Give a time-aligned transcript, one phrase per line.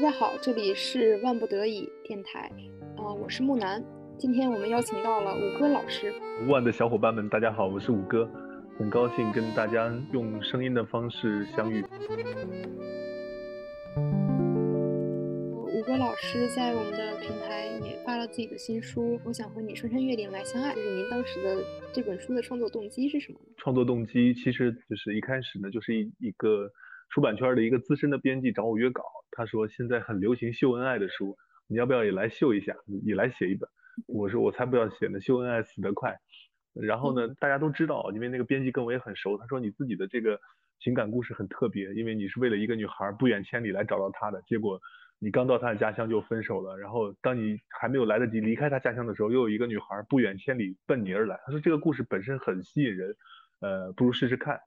[0.00, 2.50] 家好，这里是万不得已电台，
[2.96, 3.84] 啊，我是木南。
[4.18, 6.10] 今天我们邀请到了五哥老师。
[6.48, 8.26] 万的小伙伴们，大家好，我是五哥，
[8.78, 11.84] 很高兴跟大家用声音的方式相遇。
[15.66, 20.74] 五哥老师在我们的平台也发了自己的新书，我想和你穿山越岭来相爱。
[20.74, 21.62] 就是您当时的
[21.92, 23.38] 这本书的创作动机是什么？
[23.58, 26.70] 创作动机其实就是一开始呢，就是一一个
[27.10, 29.02] 出版圈的一个资深的编辑找我约稿，
[29.32, 33.68] 他说现在很流行秀恩爱的书，你要不要也来秀一下，也来写一本？
[34.06, 36.16] 我说我才不要写呢，秀恩爱死得快。
[36.74, 40.40] 然后呢，大家都知道，因为那个编辑跟我也很熟，他说你自己的这个
[40.78, 44.80] 情感故事很特别，因为你是为了一个女孩不远千里来找到她的，结果。
[45.22, 51.38] 你刚到她的家乡就分手了，然后当你还没有来得及离开她家乡的时候，又有一个女孩不远千里奔你而来。
[51.44, 53.14] 他说这个故事本身很吸引人，
[53.60, 54.58] 呃，不如试试看。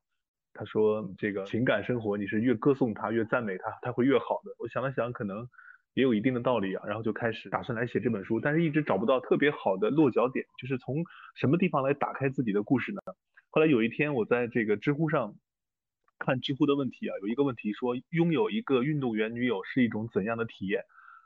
[0.53, 4.51] 他说这个情感生活你是越歌颂他越赞美他，他会越好的。
[4.59, 5.47] 我想了想，可能
[5.93, 11.03] 也有一定的道理啊，然后就开始打算来写这本书，但是一直找不到特别好的落脚点，就是从
[11.35, 12.99] 什么地方来打开自己的故事呢？
[13.49, 15.35] 后来有一天我在这个知乎上。
[16.19, 20.81] 看知乎的问题啊，有一个问题说拥有一个运动员女友是一种怎样的体验？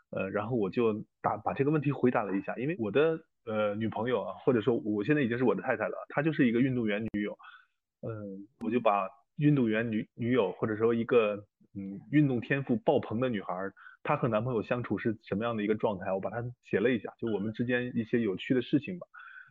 [0.10, 7.38] 呃，然后我就打把这个问题回答了一下，因为我的呃女朋友啊，或者说我现在已经是我的太太了，她就是一个运动员女友。
[8.08, 11.36] 嗯，我就把运动员女女友或者说一个
[11.76, 13.54] 嗯运动天赋爆棚的女孩，
[14.04, 16.12] 她和男朋友相处是什么样的一个状态？
[16.14, 19.08] 我把它写了一下，就我们之间一些有趣的事情吧。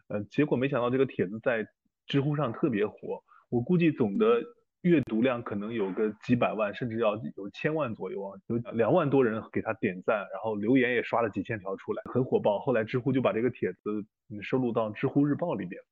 [0.08, 1.66] 呃，结果没想到这个帖子在
[2.06, 4.42] 知乎上特别火，我估计总的。
[4.82, 12.60] 阅读量可能有个几百万，甚至要有千万左右啊，有两万多人给他点赞，然后留言也刷了几千条出来，很火爆。
[12.60, 14.06] 后来知乎就把这个帖子
[14.42, 15.82] 收录到知乎日报里边，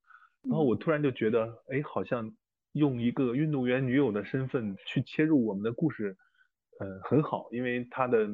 [0.48, 2.30] 然后我突然就觉得，哎，好像
[2.74, 6.16] 用一个运动员女友的身份去切入我们的故事，
[6.78, 8.28] 嗯，很好，因为他的。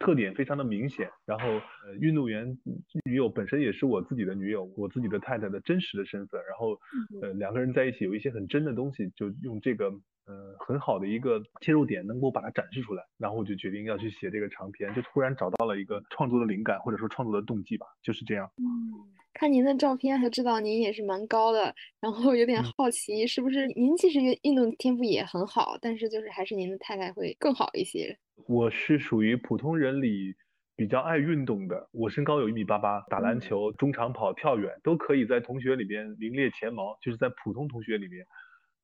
[0.00, 1.46] 特点非常的明显，然后
[1.84, 2.58] 呃，运动员
[3.04, 6.76] 女友本身也是我自己的女友，我自己的太太的真实的身份，然后
[7.20, 9.90] 呃两个人在一起有一些很真的东西，就用这个
[10.26, 18.50] 呃很好的一个切入点，能够把它展示出来，然后我就决定要去写这个长篇，就突然找到了一个创作的灵感或者说创作的动机吧，就是这样。
[18.56, 18.64] 嗯。
[19.32, 28.18] 看您的照片，还知道您也是蛮高的，然后有点好奇，是不是您其实运运动天赋也很好，但是就是还是您的太太会更好一些。
[28.46, 30.34] 我是属于普通人里
[30.76, 38.26] 比较爱运动的，我身高有一米八八，打篮球、中长跑、跳远都可以在同学里边名列前茅，就是在普通同学里面。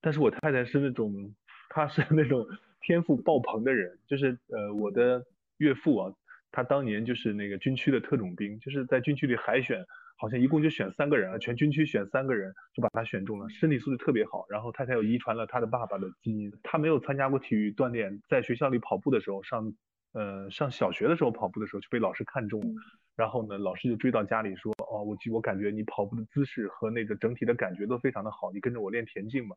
[0.01, 1.35] 但是我太太是那种，
[1.69, 2.47] 她是那种
[2.81, 5.25] 天赋爆棚的人，就是呃我的
[5.59, 6.13] 岳父啊，
[6.53, 9.85] 他当年就是那个军区的特种兵，就是在军区里海选。
[10.17, 14.47] 好像一共就选三个人啊，全军区选三个人就把他选中了，身体素质特别好。
[14.49, 19.73] 然后太太又遗传了他的爸爸的基因，他没有参加过体育锻炼，在学校里跑步的时候，上
[20.13, 22.67] 呃上小学的时候跑步的时候就被老师看中了。
[23.15, 29.57] 然后呢，老师就追到家里说，哦，我我感觉你跑步的姿势和那个整体的感觉都非常的好，你跟着我练田径嘛。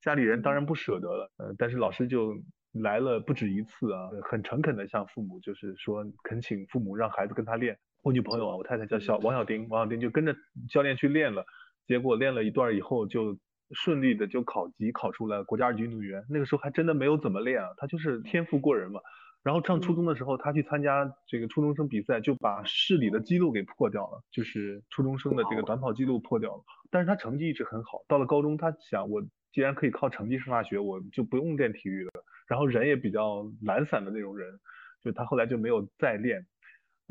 [0.00, 2.36] 家里人当然不舍得了，呃，但是老师就
[2.72, 7.78] 来了不止一次啊，很诚恳的向父母就是说恳请父母让孩子跟他练。
[8.02, 10.34] 我女朋友啊，我太太叫小王小丁，王小丁就跟着
[10.68, 11.44] 教练去练了，
[11.86, 13.38] 结果练了一段以后就
[13.70, 16.24] 顺利的就考级考出了国家二级运动员。
[16.28, 19.00] 那个时候还真的没有怎么练啊，他就是天赋过人嘛。
[19.44, 26.62] 然后上初中的时候，他去参加这个初中生比赛，就把市里的记录给破掉了，就是初中生的这个短跑记录破掉了。
[26.90, 29.20] 但是他成绩一直很好，到了高中，他想我
[29.52, 32.10] 既然可以靠成绩上大学，我就不用练体育了。
[32.46, 34.60] 然后人也比较懒散的那种人，
[35.02, 36.46] 就他后来就没有再练。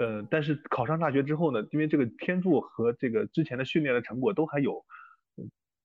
[0.02, 4.84] 呃，但是考上大学之后呢，因为这个天赋和这个之前的训练的成果都还有，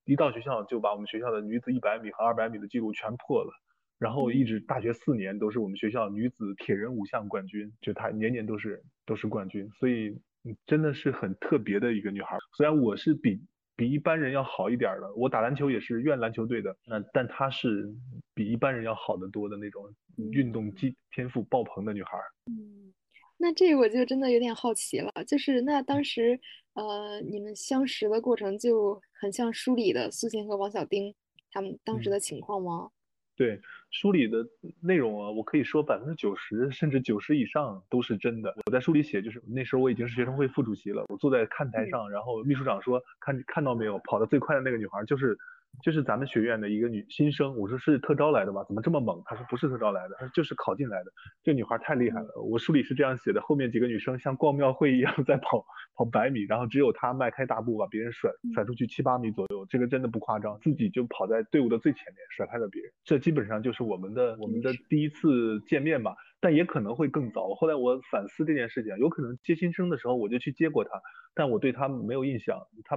[0.07, 3.53] 一到学校就把我们学校的女子一百米和二百米的记录全破了，
[3.99, 10.19] 然后一直大学四年都是我们学校女子铁人五项冠军，就她年年都是都是冠军，所以
[10.65, 12.39] 真的是很特别的一个女孩。
[12.57, 13.39] 虽然我是比
[13.77, 17.93] 比一般人要好一点的，我打篮球也是院篮球队的，那但她是
[18.33, 19.95] 比一般人要好得多的那种
[20.33, 22.17] 运动基天赋爆棚的女孩。
[22.51, 22.95] 嗯。
[23.39, 26.41] 那这个我就真的有点好奇了，就是那当时，
[26.75, 31.15] 呃，你们相识的过程就很像书里的苏晴和王小丁
[31.51, 32.91] 他们当时的情况吗？
[33.37, 33.61] 对，
[33.91, 34.39] 书里的
[34.81, 38.57] 内容啊，我可以说百分之九十甚至九十以上都是真的。
[38.65, 45.37] 我在书里写，就是那时候我已经是学生会副主席了，我坐在看台上，然后秘书长说看看到没有，跑得最快的那个女孩就是
[45.83, 48.65] 就是咱们学院的一个女新生，我说是特招来的吧？
[48.65, 49.23] 怎么这么猛？
[49.25, 51.13] 她说不是特招来的，她说就是考进来的。
[51.43, 55.65] 这女孩太厉害了，我书里是这样写的：后面几个女生像逛庙会一样 在跑
[55.95, 62.91] 跑百米，然后只有她迈开大步把别人甩甩出去七八米左右，这个真的不夸张，自己就跑在队伍的最前面甩开了别人。
[63.05, 67.55] 这基本上就是我们的我们的第一次见面吧，但也可能会更早。
[67.55, 70.91] 后来我反思这件事情，有可能接新生的时候我就去接过她，
[71.35, 72.97] 但我对她没有印象，她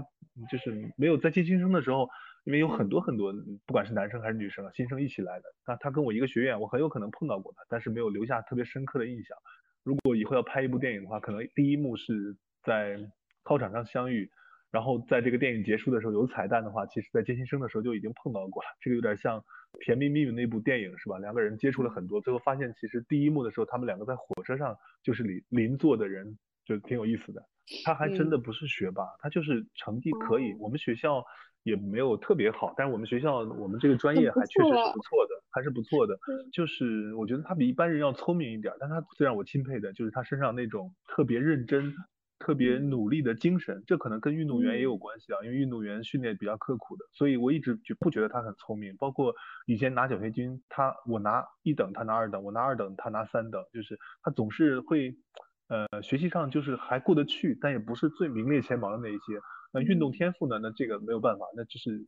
[0.49, 2.07] 就是没有在接新生的时候。
[2.45, 3.33] 因为有很多很多，
[3.65, 9.37] 不管是男生还是女生啊，新生一起来的，那他跟我一个学院，我很有可能碰到过他，但是没有留下特别深刻的印象。
[9.83, 12.97] 如果以后要拍一部电影的话，可能第一幕是在
[13.45, 14.29] 操场上相遇，
[14.71, 18.69] 然后在这个电影结束的时候有彩蛋的话，其实在接新生的时候就已经碰到过了。
[18.81, 19.39] 这个有点像
[19.79, 21.17] 《甜蜜蜜》那部电影是吧？
[21.19, 27.43] 两个人接触了很多，最后发现其实第一幕的时候他们两个在火车上就是邻邻座的人，就挺有意思的。
[27.85, 30.53] 他还真的不是学霸，他就是成绩可以。
[30.59, 31.23] 我们学校。
[31.69, 36.17] 也没有特别好，但是我们学校我们这个专业还确实是不错的，还是不错的。
[36.51, 41.93] 就是我觉得他比一般人要聪明一点，但他最让我钦佩的就是他身上那种特别认真、
[42.39, 43.83] 特别努力的精神。
[43.85, 48.95] 这可能跟运动员也有关系啊，因为运动员训练比较刻苦的，所以我一直就不觉得他很聪明。
[48.97, 49.33] 包括
[49.65, 53.63] 以前拿奖学金，他我拿一等，他拿二等；我拿二等，他拿三等。
[53.73, 55.15] 就是他总是会，
[55.67, 59.39] 呃，学习上就是还过得去，但也不是最名列前茅的那一些。
[59.71, 60.59] 那运动天赋呢？
[60.59, 62.03] 那这个没有办法，那就是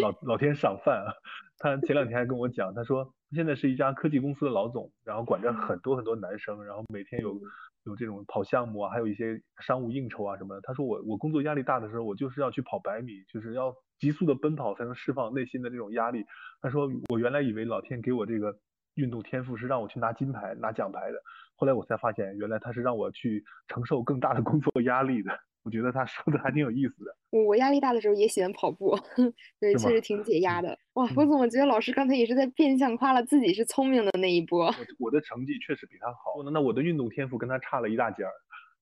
[0.00, 1.12] 老 老天赏饭啊。
[1.58, 7.40] 他前两天还跟我讲，他说现在是一家科技公司的老总，然后管着很多很多男生，然后每天有
[7.84, 10.60] 有这种跑项目啊，还有一些商务应酬啊什么的。
[10.60, 16.26] 他说我我工作压力大的时候，我就是要去跑百米，就是要急速的奔跑才能释放内心的这种压力。
[16.60, 18.58] 他说我原来以为老天给我这个
[18.94, 21.18] 运动天赋是让我去拿金牌拿奖牌的，
[21.56, 25.38] 后来我才发现原来他是让我去承受更大的工作压力的。
[25.64, 27.16] 我觉得他说的还挺有意思的。
[27.30, 28.96] 我压力大的时候也喜欢跑步，
[29.58, 30.78] 对，确实挺解压的。
[30.92, 34.66] 哇，我怎么觉得老师刚才也是在变相夸了自己是聪明的那一波？
[34.66, 38.30] 我我的成绩确实比他好，那那我的运动天赋跟他差了一大截儿，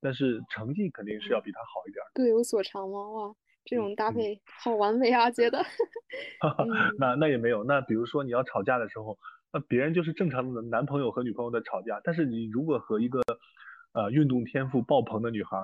[0.00, 2.05] 但是成绩肯定是要比他好一点。
[2.14, 3.34] 各有所长嘛，哇，
[3.64, 5.64] 这种搭配好完美啊，觉得。
[6.99, 9.17] 那那也没有，那比如说你要吵架的时候，
[9.52, 13.23] 那别人就是正常的男朋友和女朋友的吵架，但是你如果和一个
[13.93, 15.56] 呃运动天赋爆棚的女孩。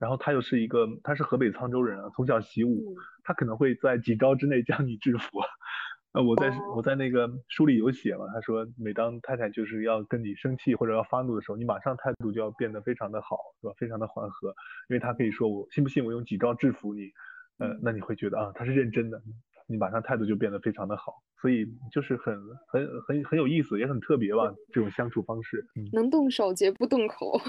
[0.00, 5.40] 然后他又是一个，他是河北沧州人啊，从小习武，他可能会在几招之内将你制服。
[6.12, 13.74] 呃，我在我在那个书里有写嘛，他说每当太太就是要跟你生气或者要发怒的时候，你马上态度就要变得非常的好，是吧？
[13.76, 14.48] 非常的缓和，
[14.88, 17.12] 因为他可以说我信不信我用几招制服你，
[17.58, 19.22] 呃，那你会觉得啊他是认真的，
[19.68, 22.34] 你马上态度就变得非常的好，所以就是很
[22.68, 25.64] 很很很有意思，也很特别吧，这种相处方式。
[25.92, 27.40] 能动手绝不动口。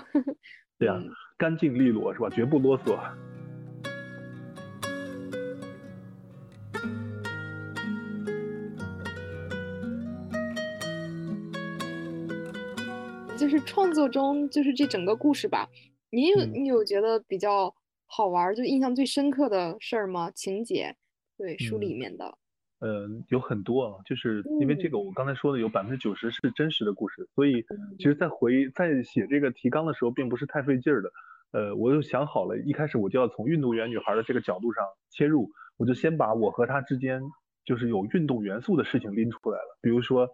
[0.77, 1.01] 对呀，
[1.37, 2.29] 干净利落是吧？
[2.29, 2.97] 绝不啰嗦。
[13.37, 15.67] 就是创作中，就是这整个故事吧。
[16.11, 17.73] 你有你有觉得比较
[18.05, 20.31] 好玩，就印象最深刻的事儿吗？
[20.31, 20.95] 情节？
[21.37, 22.37] 对，书里面的。
[22.83, 27.63] 嗯，有很多啊，就是因为这个，我刚才说的有百分之九十是真实的故事，所以
[27.99, 31.11] 其实，在回在写这个提纲的时候，并不是太费劲儿的。
[31.51, 35.47] 呃，我就想好了，一开始我就要从运动员女孩的这个角度上切入，
[35.77, 37.21] 我就先把我和她之间
[37.65, 40.27] 就是有运动元素的事情拎出来了，比如说，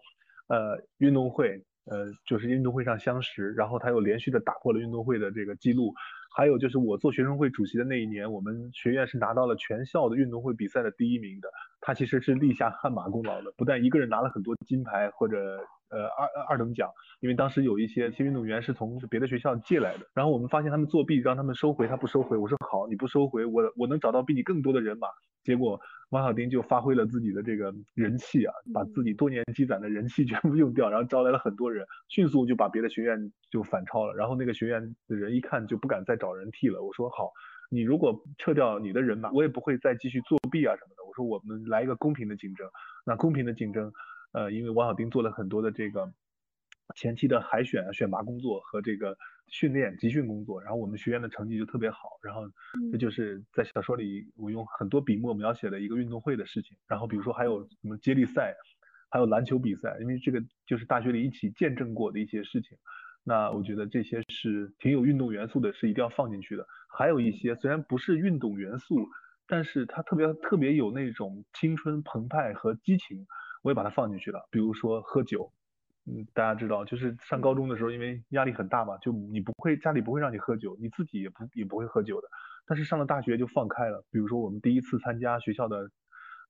[0.48, 5.94] 呃，运动会，呃，就是运动会上相识，然后她又连续的打破了运动会的这个记录。
[6.36, 11.50] 还有就是我做学生会主席的那一年，我们学院是拿到了全校的运动会比赛的第一名的。
[11.81, 25.07] 他其实是立下汗马功劳的，不但一个人拿了很多金牌或者呃二二等奖，因为当时有一些新运动员是从别的学校借来的，然后我们发现他们作弊，让他们收回，他不收回，我说好，你不收回，我我能找到比你更多的人马。
[25.43, 25.79] 结果
[26.10, 34.13] 王小丁就发挥了自己的这个人气啊，把自己多年积攒的人气 全部用掉，然后招来了很多人，迅速就把别的学院就反超了。
[34.13, 36.84] 然后那个学院的人一看就不敢再找人替了。
[36.84, 37.31] 我说好，
[37.69, 41.03] 你如果撤掉你的人马，我也不会再继续作弊啊什么的。
[41.07, 42.69] 我说我们来一个公平的竞争。
[43.05, 43.91] 那公平的竞争，
[44.31, 46.12] 呃，因为王小丁做了很多的这个
[46.95, 49.17] 前期的海选啊、选拔工作和这个。
[49.50, 52.41] 训练集训工作，然后我们学院的成绩就特别好，然后
[52.91, 58.53] 这就是在小说里我用很多笔墨描写的一个运动会的事情，然后比如说还有什么接力赛，
[59.09, 62.77] 还有篮球比赛，因为这个就是大学里一起见证过的一些事情，
[63.24, 66.67] 那我觉得这些是挺有运动元素的，是一定要放进去的。
[66.88, 69.08] 还有一些虽然不是运动元素，
[69.48, 73.27] 但是它特别特别有那种青春澎湃和激情，
[73.63, 75.51] 我也把它放进去了，比如说喝酒。
[76.10, 82.29] 嗯，大家知道，就是上高中的时候，因为压力很大嘛，就你不会家里不会让你喝酒，你自己也不也不会喝酒的。
[82.65, 85.91] 但是上了大学就放开了，比如说我们第一次参加学校的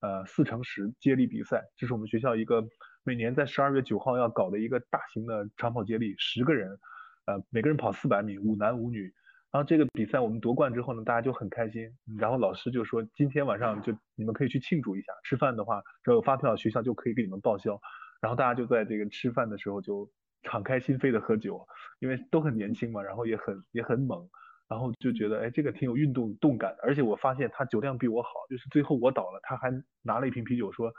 [0.02, 2.64] 呃四乘十接力比赛，这是我们学校一个
[3.04, 6.78] 每年在十二月九号要搞的一个大型的长跑接力，十个人，
[7.26, 9.12] 呃每个人跑四百米，五男五女。
[9.52, 11.90] 然后这个比赛我们夺冠之后呢，大家就很开心。
[12.20, 17.80] 然后老师就说今天晚上就你们可以去庆祝一下，吃饭的话只要有发票，学校就可以给你们报销。
[18.22, 20.10] 然后大家就在这个吃饭的时候就
[20.44, 21.66] 敞开心扉的喝酒，
[22.00, 24.28] 因为都很年轻嘛，然后也很也很猛，
[24.68, 26.84] 然后就觉得哎这个挺有运动动感的。
[26.84, 30.92] 而且我发现他酒量比我好，就是最后我倒了，他还拿了一瓶啤酒说，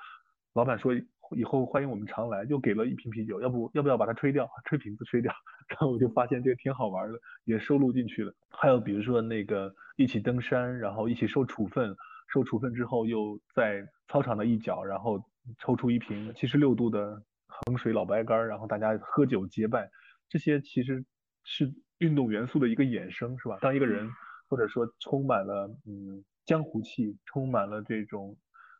[0.55, 0.93] 老板说。
[1.37, 5.33] 以后欢迎我们常来，又给了一瓶啤酒，要不要不要把它吹掉，吹瓶子吹掉？
[5.69, 8.33] 然后我就发现这个挺好玩的，也收录进去了。
[8.51, 11.95] 还有比如说那个一起登山，然后一起受处分，
[12.29, 15.23] 受处分之后又在操场的一角，然后
[15.59, 19.91] 抽出一瓶七十六度的衡水老白干，然后大家喝酒结拜，
[20.29, 21.05] 这些其实
[21.45, 23.59] 是运动元素的一个衍生，是吧？
[23.61, 24.11] 当一个人
[24.49, 28.37] 或者说充满了嗯江湖气，充满了这种。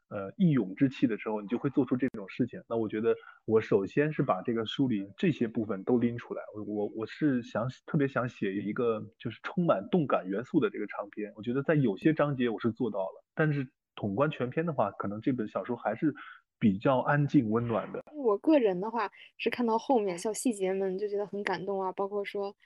[0.09, 2.63] 呃，义勇之气的时候，你就会做出这种事情。
[2.69, 6.43] 那我觉得，我首先是把这个书里这些部分都拎出来。
[6.55, 11.33] 我我我是想特别想写一个就是充满动感元素的这个长篇。
[11.37, 16.15] 我觉得在有些章节我是做到了，但是统观全篇的话，可能这本小说还是
[16.59, 18.03] 比较安静温暖的。
[18.15, 22.57] 我个人的话是看到后面小细节们就觉得很感动啊，包括说。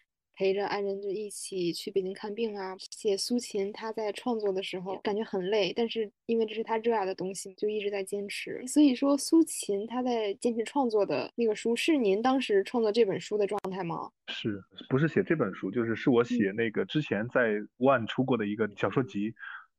[0.43, 2.75] 陪着爱人就一起去北京看病啊。
[2.91, 8.61] 写苏秦，他在创作的时候感觉很累，但是因为这是他热爱的东西，就一直在坚持。
[8.67, 14.11] 所以说，苏秦他在坚持创作的那个书，是您当时创作这本书的状态吗？
[14.27, 15.71] 是不是写这本书？
[15.71, 19.33] 就是是我写那个之前在 One 出过的一个小说集，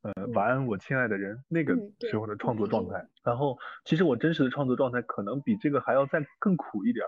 [0.03, 1.75] 呃，晚安我亲爱的人那个
[2.09, 3.05] 时候的创作状态。
[3.21, 7.05] 然后，其实我真实的创作状态可能比这个还要再更苦一点。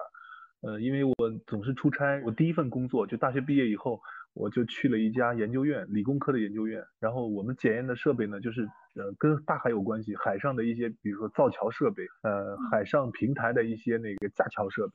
[0.65, 1.13] 呃，因为我
[1.45, 4.01] 总是出差，我第一份工作就大学毕业以后，
[4.33, 6.83] 我就去了一家研究院，理工科的研究院。
[6.99, 8.63] 然后我们检验的设备呢，就是
[8.95, 14.93] 呃跟大海有关系，海上的一些，比如说造桥设备，呃海上平台的一些那个架桥设备，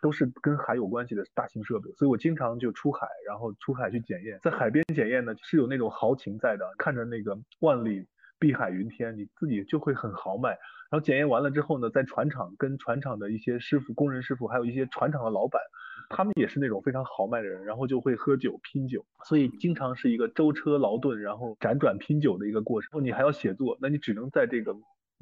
[0.00, 1.90] 都是跟海有关系的大型设备。
[1.96, 4.38] 所以我经常就出海，然后出海去检验。
[4.40, 8.06] 在海边检验呢，是有那种豪情在的，看着那个万里
[8.38, 10.50] 碧海云天，你自己就会很豪迈。
[10.90, 15.60] 然后检验完了之后呢，在船厂跟船厂的一些师傅、工人师傅，还有一些船厂的老板，
[16.08, 23.04] 他们也是那种非常豪迈的人，然后就会喝酒拼酒，所以经常是一个舟车劳顿，然后辗转拼酒的一个过程。
[23.04, 24.74] 你还要写作，那你只能在这个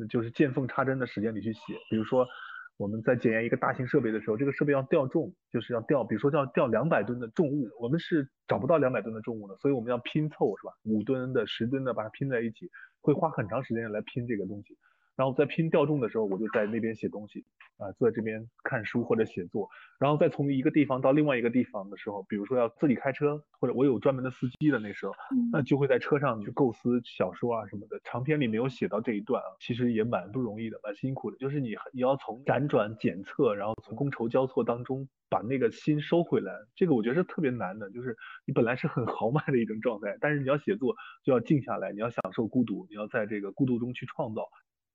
[0.09, 1.61] 就是见缝插针的时间里去写。
[1.91, 2.29] 比如说
[2.77, 10.73] 我们在检验一个大型设备的时候，这个设备要吊重，就是要吊，比如说要吊两百吨的重物，我们是找不到两百吨的重物的，所以我们要拼凑，是吧？
[10.85, 14.77] 五吨的、十吨的把它拼在一起，会花很长时间来拼这个东西。
[15.17, 17.45] 然后在拼调重的时候，我就在那边写东西，
[17.79, 19.69] 啊，坐在这边看书或者写作。
[19.99, 25.15] 然后再从一个地方到另外一个地方的时候，比如说要自己开车，或者我有专门的司机的那时候，
[25.51, 27.99] 那就会在车上去构思小说啊什么的。
[28.05, 31.37] 长篇里没有写到这一段啊，其实也蛮不容易的，蛮辛苦的。
[31.39, 37.91] 就是你你要从辗转检测，然后从觥筹交错当中把那个心收回来，这个我觉得是特别难的。
[37.91, 40.95] 就是你本来是很豪迈的一种状态，但是你要写作
[41.25, 44.47] 就要静下来，你要享受孤独，你要在这个孤独中去创造。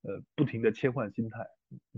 [0.04, 1.46] 呃，不停的切换心态，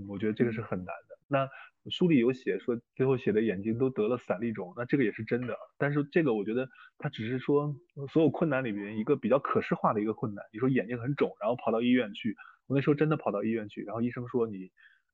[0.07, 1.17] 我觉得这个是很难的。
[1.27, 1.49] 那
[1.89, 5.57] 书里有写说，最后写的眼睛都得了散粒肿，那这个也是真的。
[5.77, 7.75] 但是这个我觉得它只是说
[8.11, 10.43] 所有困难里面一个比较可视化的一个困难。
[10.51, 12.35] 你说眼睛很肿，然后跑到医院去，
[12.67, 14.69] 我那时候真的跑到医院去，然后医生说你，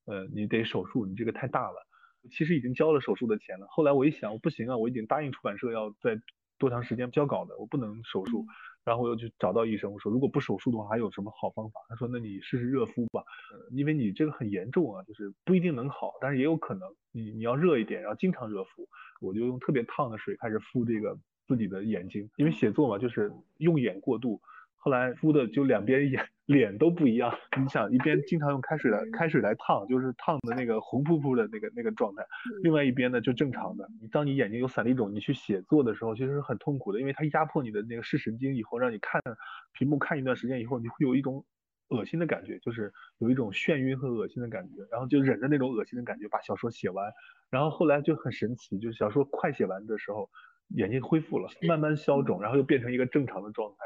[0.06, 1.86] 呃，你得手术，你这个太大了。
[2.32, 3.68] 其实已经交了手术的钱了。
[3.70, 6.20] 后来我一想，我不行啊，我已经答应出版社要在
[6.60, 8.46] 多长时间交稿的，我不能手术。
[8.86, 11.80] 然后我又去找到医生，我说如果不手术的话，还有什么好方法？
[11.90, 13.24] 他说那你试试热敷吧，
[13.72, 18.88] 因为你这个很严重啊，就是不一定能好，但是也有可能你你要热一点，然后经常热敷。
[19.22, 24.42] 我就用特别烫的水开始敷这个自己的眼睛，因为写作嘛，就是用眼过度。
[24.82, 27.32] 后来敷的就两边眼脸都不一样，
[27.62, 32.24] 你想一边经常用开水来开水来烫，就是烫的那个红扑扑的那个那个状态，
[32.64, 33.86] 另外一边呢就正常的。
[34.02, 39.22] 你当你眼睛有散粒肿，你去写作的时候其实是很痛苦的，因为它压迫你的那个视神经以后，让你看
[39.74, 41.46] 屏幕看一段时间以后，你会有一种
[41.90, 47.12] 恶心的感觉，就是有一种眩晕和恶心的感觉，然后就忍着那种恶心的感觉把小说写完，
[47.52, 50.30] 然后后来就很神奇，就是小说快写完的时候，
[50.70, 53.78] 眼睛恢复了，慢慢消肿，然后又变成一个正常的状态。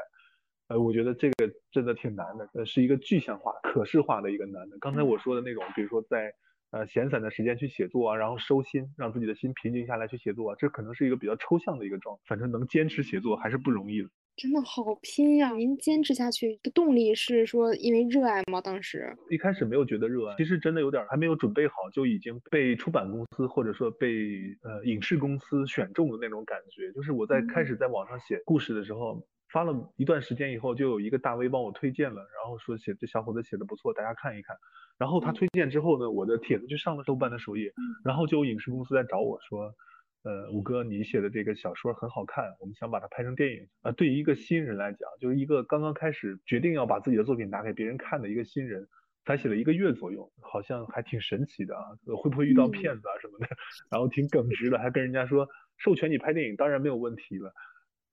[0.68, 4.78] 呃，我觉得这个真的挺难的，呃，是一个具象化、可视化的一个难的。
[4.78, 6.32] 刚才我说的那种，比如说在
[6.70, 12.22] 呃闲散的时间去写作啊，然后收心，让自己的心平静下来去写作啊，这可能是一个比较抽象的一个状态。
[12.26, 14.08] 反正能坚持写作还是不容易的。
[14.36, 15.52] 真的好拼呀！
[15.52, 18.60] 您坚持下去的动力是说因为热爱吗？
[18.60, 24.08] 当时一开始没有觉得热爱，其实真的有点还没有准备好，就已经被出版公司或者说被
[24.62, 26.90] 呃影视公司选中的那种感觉。
[26.92, 29.24] 就是我在开始在网上写故事的时候。
[29.54, 34.56] 发了一段时间以后，就有一个大 V 帮我推荐了，然后说写这小伙子写的不错，大家看一看。
[34.98, 37.72] 然后他推荐之后呢，我的帖子就上了豆瓣的首页，
[38.04, 39.72] 然后就有影视公司在找我说，
[40.24, 43.68] 呃，五哥你写的这个小说很好看，我们想把它拍成电影。
[43.82, 48.88] 啊，对于一个新人来讲，就是一个刚刚开始决定要把自己的作品拿给别人看的一个新人。
[49.26, 53.46] 才写了一个月左右，好像还挺神奇的啊，会不会遇到骗子啊什么的？
[53.90, 57.50] 然后挺耿直的，还跟人家说授权你拍电影当然没有问题了，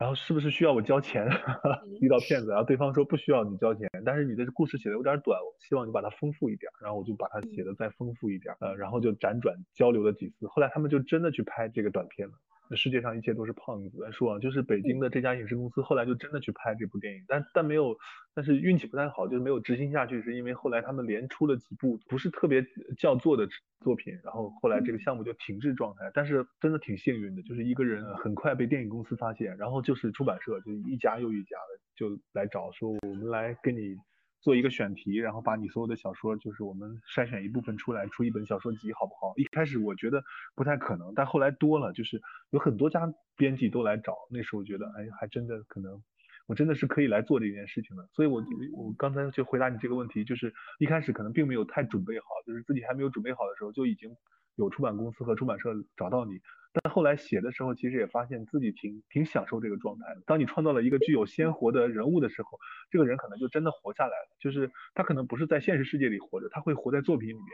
[0.02, 1.30] 然后是不是需要我交钱？
[2.02, 12.34] 遇到骗子，然后对方说不需要你交钱，但是你的故事写的有点短，我希望你把它丰富一点，然后我就把它写的再丰富一点，呃，然后就辗转交流了几次，后来他们就真的去拍这个短片了。
[12.76, 17.96] 世界上一切都是胖子，说啊就是北京的这家影视公司后来就真的去拍这部电影，但但没有，
[18.34, 22.66] 但是运气不太好，就是没有执行下去，是因为后来他们连出了几部不是特别
[22.98, 23.48] 叫座的
[23.80, 26.12] 作品，然后后来这个项目就停滞状态。
[26.14, 33.96] 但是真的挺幸运的，就是一个人很快被电影公司发现，然后就是出版社就一家又一家的就来找说我们来跟你。
[34.42, 39.34] 做一个选题，然后把你所有的小说，就是我们筛选一部分出来，出一本小说集，好不好？
[39.38, 40.24] 一开始我觉得
[40.56, 42.20] 不太可能，但后来多了，就是
[42.50, 46.02] 有很多家编辑都来找，那时候觉得，哎，还真的可能，
[46.48, 48.08] 我真的是可以来做这件事情的。
[48.14, 48.44] 所以，我
[48.74, 54.10] 我刚才就回答你这个问题，就是一开始可能并没有太准备好，就是自己还没有准备好的时候，就已经
[54.56, 56.40] 有出版公司和出版社找到你。
[56.74, 60.22] 但后来写的时候，其实也发现自己挺挺享受这个状态的。
[60.26, 62.58] 当你创造了一个具有鲜活的人物的时候，
[62.90, 64.38] 这个人可能就真的活下来了。
[64.40, 67.46] 就是他可能不是在现实世界里活着，他会活在作品里面。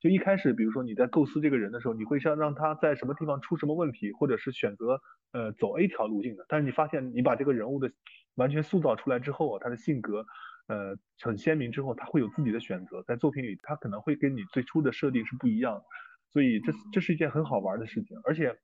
[0.00, 5.00] 就一开始，比如说你在构思这个人的时候，你会想让他在什么地方出什么问题，或者是选择
[5.32, 6.44] 呃走 A 条路径的。
[6.48, 7.90] 但是你发现你把这个人物的
[8.34, 10.26] 完全塑造出来之后，他的性格
[10.68, 15.84] 呃很鲜明之后，他会有自己的选择，在作品里他可能会跟你最初的设定是不一样的。
[16.36, 18.58] 所以这这是一件很好玩的事情，而且。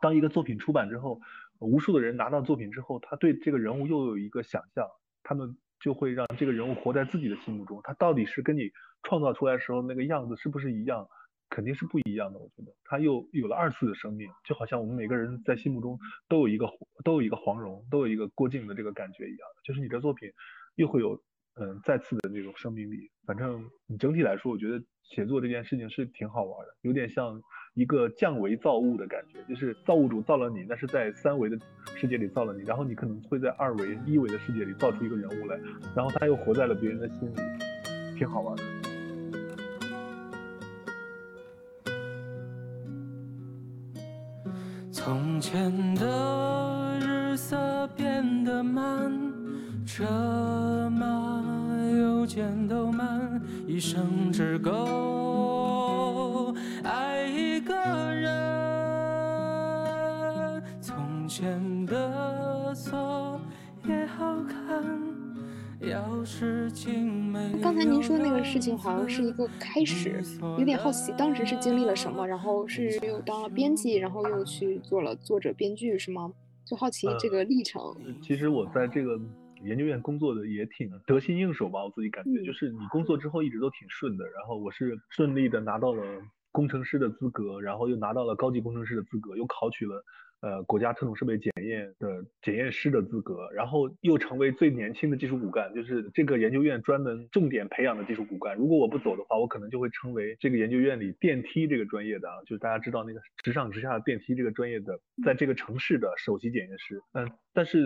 [0.00, 1.20] 当一个作品出版之后，
[1.58, 4.86] 无数的人拿到作品之后，他对这个人物又有一个想象，
[5.24, 7.80] 他们就会让这个人物活在自己的心目中。
[7.82, 8.70] 他到底是跟你
[9.02, 11.08] 创造出来时候那个样子是不是一样？
[11.50, 12.38] 肯定是不一样的。
[12.38, 16.70] 我觉得他又有了二次的生命，就好像我们每个人在心目中都有一个
[17.04, 20.30] 都有一个黄蓉，都有一个郭靖的这个感觉一样的，就是你的作品
[20.76, 21.20] 又会有
[21.60, 23.10] 嗯再次的那种生命力。
[23.26, 27.40] 反正你整体来说，我觉得写作这件事情是挺好玩的，有点像。
[27.74, 31.56] 一个降维造物的感觉，就是造物主造了你，但是在三维的
[31.94, 35.56] 世界里造了你，然后你可能会在二维、一维的世界里造出一个人物来，
[35.94, 37.36] 然后他又活在了别人的心里，
[38.16, 38.62] 挺好玩的。
[44.90, 49.12] 从前的日色变得慢，
[49.88, 50.04] 车
[50.90, 51.42] 马
[51.98, 58.32] 邮件都慢，一生只够爱一个人。
[60.78, 63.40] 从前的锁
[63.86, 64.84] 也好看，
[65.80, 67.58] 钥匙精美。
[67.62, 70.22] 刚才您说那个事情好像是一个开始，
[70.58, 72.26] 有点好奇，当时是经历了什么？
[72.26, 76.30] 然后是又当了编辑，然后又去做了作者编剧，是吗？
[76.66, 77.96] 就好奇这个历程。
[78.22, 79.18] 其实我在这个。
[79.62, 86.02] 研究院工作的也挺得心应手吧，我自己感觉就是你工作之后一直都挺顺的，然后我是顺利的拿到了
[86.52, 90.04] 工程师的资格，然后又拿到了高级工程师的资格，又考取了。
[90.40, 98.56] 呃，国家特种设备检验的检验师的资格，然后又成为最年轻的技术骨干，就是这个研究院专门重点培养的技术骨干。
[98.56, 107.02] 如果我不走的话，我可能就会成为这个研究院里电梯这个专业的，就是大家知道那个直上直下的电梯这个专业的，在这个城市的首席检验师。
[107.14, 107.80] 嗯，但是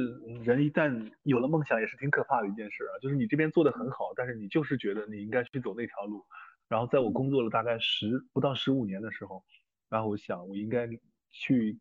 [0.45, 3.01] 人一旦有了梦想，也是挺可怕的一件事啊。
[3.01, 6.23] 就是你这边做的很好，但是你就是觉得你应该去走那条路。
[6.69, 9.43] 然后在我工作了大概十不到十五年的时候，
[9.89, 10.87] 然后我想我应该
[11.31, 11.79] 去。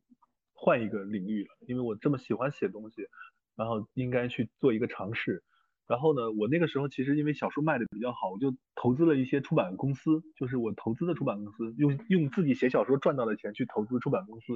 [0.64, 3.08] 换一个领域了，因为我这么喜欢写东西，
[3.56, 5.44] 然后应该去做一个尝试。
[5.88, 14.54] 然后呢，我那个时候其实因为小说卖的比较好，我就投资了一些出版公司，就是我投资的出版公司，用用自己写小说赚到的钱去投资出版公司，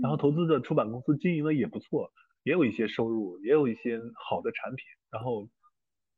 [0.00, 2.12] 然后投资的出版公司经营的也不错，
[2.44, 4.84] 也有一些收入，也有一些好的产品。
[5.10, 5.48] 然后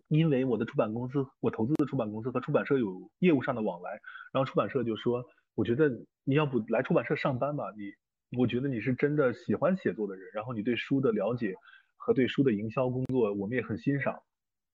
[0.08, 3.92] 因为我的出版公司，我投资的出版公司和出版社有业务上的往来，
[4.34, 5.24] 然后出版社就说，
[5.54, 5.88] 我觉得
[6.22, 7.94] 你要不来出版社上班吧，你。
[8.36, 11.54] 我觉得你是真的喜欢写作的人，然后你对书的了解
[11.96, 14.18] 和对书的营销工作，我们也很欣赏。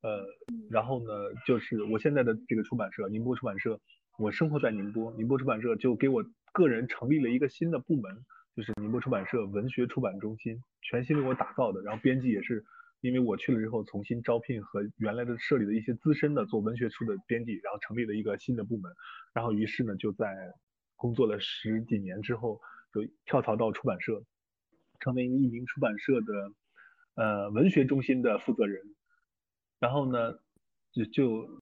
[0.01, 0.25] 呃，
[0.71, 1.13] 然后呢，
[1.47, 3.79] 就是我现在的这个出版社宁波出版社，
[4.19, 8.25] 我生活在宁波，宁波出版社就给我个人成立了一个新的部门，
[8.57, 11.83] 就是宁波出版社文学出版中心，全新为我打造的。
[11.83, 12.65] 然后编辑也是
[13.03, 18.91] 因为我去了之后，重新招聘和原来的社里的一些资深的做文学书的编辑，然后成立了一个新的部门。
[19.35, 20.35] 然后于是呢，就在
[20.97, 22.59] 工作了十几年之后。
[22.93, 24.23] 就跳槽到出版社，
[25.01, 26.53] 成为一名出版社的
[27.15, 28.83] 呃文学中心的负责人，
[29.81, 30.35] 然后呢
[30.93, 31.61] 就就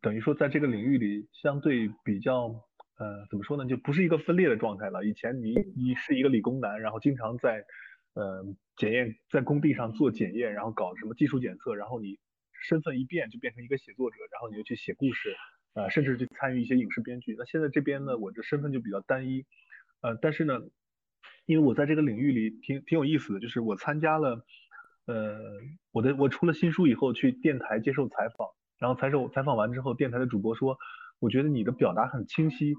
[0.00, 2.64] 等于说在这个领域里相对比较。
[2.98, 3.66] 呃，怎么说呢？
[3.66, 5.04] 就不是一个分裂的状态了。
[5.04, 7.64] 以前你你是一个理工男，然后经常在
[8.12, 8.44] 呃
[8.76, 12.20] 检验在工地上做检验，然后搞什么技术检测，然后你
[12.52, 15.34] 身份一变就变成一个写作者，然后你就去写故事，
[15.74, 17.34] 呃，甚至去参与一些影视编剧。
[17.36, 19.44] 那现在这边呢，我的身份就比较单一，
[20.02, 20.60] 呃，但是呢，
[21.46, 24.44] 因为我在这个领域里挺挺有意思的，就是我参加了，
[25.06, 25.40] 呃，
[25.92, 30.76] 我的我出了新书以后去电台接受采访，然后采受采访完之后，电台的主播说，
[31.20, 32.74] 我觉得你的表达很清晰。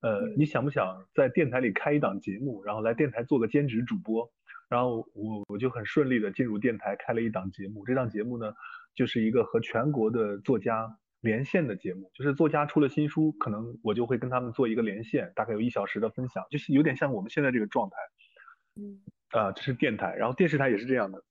[0.00, 4.32] 呃，你想不想在电台里开一档节目，然后来电台做个兼职主播？
[4.70, 7.84] 然后我我就很顺利的进入电台开了一档节目。
[7.84, 8.54] 这档节目呢，
[8.94, 17.96] 就是一个和全国的作家连线的节目，就是作家出了新书，可能我就会跟他们做一个连线，大概有一小时的分享，就是有点像我们现在这个状态。
[18.76, 19.00] 嗯。
[19.30, 21.22] 啊，这是电台，然后电视台也是这样的。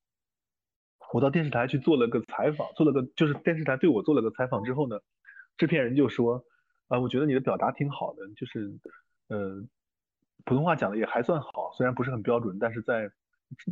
[1.14, 5.00] 我到电视台去做了个采访，做了个就是电视台对我做了个采访之后呢，
[5.58, 6.46] 制片人就说。
[6.88, 8.80] 啊，我觉得你的表达挺好的，就是，
[9.28, 9.64] 呃，
[10.44, 13.12] 普通话讲的也还算好，虽然不是很标准，但是在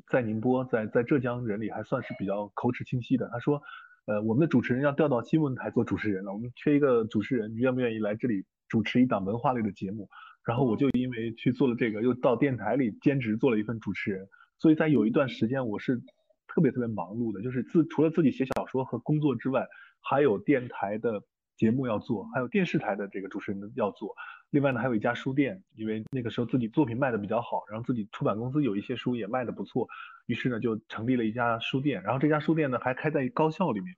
[0.07, 3.27] 在宁波，在在浙江人里还算是比较口齿清晰的。
[3.29, 3.59] 他说，
[4.07, 10.09] 呃，我们的主持人要调到新闻台做主持人了，我们缺一个主持人，你愿不愿意来这里主持一档文化类的节目？
[10.45, 14.25] 然后我就因为去做了这个，又到电台里兼职做了一份主持人，
[14.59, 16.01] 所以在有一段时间我是
[16.47, 19.67] 特别特别忙碌的，就是自除了自己写小说和工作之外，
[20.01, 21.21] 还有电台的。
[21.57, 24.15] 节目要做，还有电视台的这个主持人要做，
[24.51, 29.87] 另外呢还有一家书店，因为那个时候自己作品卖的比较好，然后自己出版公司有一些书也卖的不错，
[30.27, 33.93] 于是呢就成立了一家书店，然后这家书店呢还开在高校里面，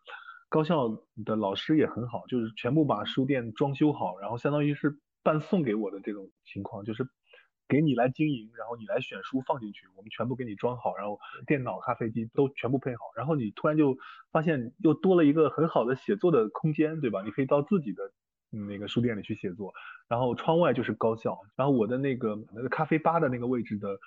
[0.48, 0.90] 高校
[1.26, 7.08] 的老师也很好，就是全部把书店装修好，然后相当于是半送给我的这种情况，就是。
[7.70, 13.96] 给你来经营，然后你来选书放进去，我们全部给你装好，然后电脑、咖啡机都全部配好，然后你突然就
[14.32, 17.22] 发现又多了一个很好的写作的空间，对吧？
[17.24, 18.12] 你可以到自己的
[18.50, 19.72] 那个书店里去写作，
[20.08, 24.00] 然后窗外就是高校，然后我的那个那个咖啡吧的那个位置的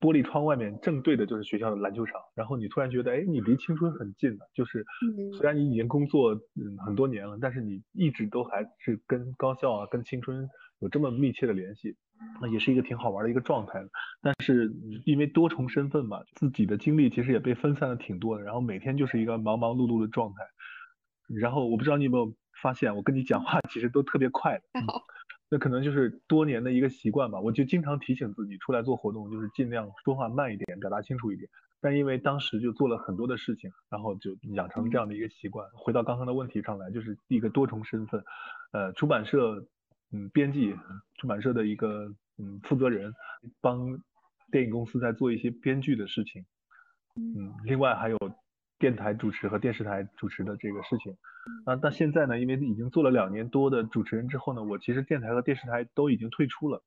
[0.00, 4.84] 玻璃窗外面正对的就是学校的篮球场，然后你突然觉得，哎，你离青春很近了，就是
[5.36, 11.96] 虽然你已经工作嗯很多年了，但是你一直都还是跟高校啊、跟青春有这么密切的联系。
[12.38, 13.82] 那也是一个挺好玩的一个状态，
[14.20, 14.70] 但是
[15.06, 20.44] 因为多重身份嘛，自己的精力其实也被分散的挺多的，然后每天就是一个忙忙碌碌的状态。
[21.40, 24.60] 然后我不知道你有没有发现，我跟你讲话其实都特别快。
[24.74, 25.02] 还好。
[25.50, 31.50] 那可能就是多年的一个习惯吧，我就经常提醒自己出来做活动，就是尽量说话慢一点，表达清楚一点。
[31.80, 35.68] 但因为当时就做了很多的事情，然后就养成这样的一个习惯。
[35.74, 38.22] 回到刚刚的问题上来，就是一个多重身份，
[38.72, 39.66] 呃，出版社。
[40.12, 40.74] 嗯，编辑
[41.18, 43.14] 出版社的一个嗯负责人，
[43.60, 43.96] 帮
[44.50, 46.44] 电影公司在做一些编剧的事情。
[47.14, 48.18] 嗯，另外还有
[48.80, 51.16] 电台主持和电视台主持的这个事情。
[51.64, 56.82] 啊，但现在呢，因为已经做了两年多的主持人之后呢，我其实电台和电视台都已经退出了。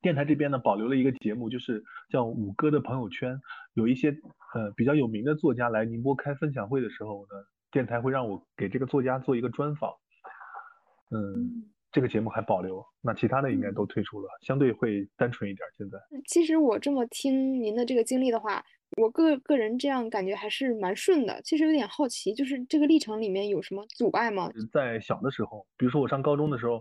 [0.00, 3.40] 电台这边呢，保留了一个节目，就是叫五哥的朋友圈，
[3.74, 4.10] 有一些
[4.54, 7.34] 呃比较有名的作家来宁波开分享会的时候呢，
[7.72, 9.90] 电台会让我给这个作家做一个专访。
[11.10, 11.72] 嗯。
[11.90, 15.66] 这个节目还保留，那其他的应该都退出了，相对会单纯一点。
[15.78, 18.62] 现在，其实我这么听您的这个经历的话，
[18.98, 21.40] 我个个人这样感觉还是蛮顺的。
[21.42, 24.50] 其实有点好奇，就是这个历程里面有什么阻碍吗？
[24.72, 26.80] 在小的时候，比如说我上高中的时候，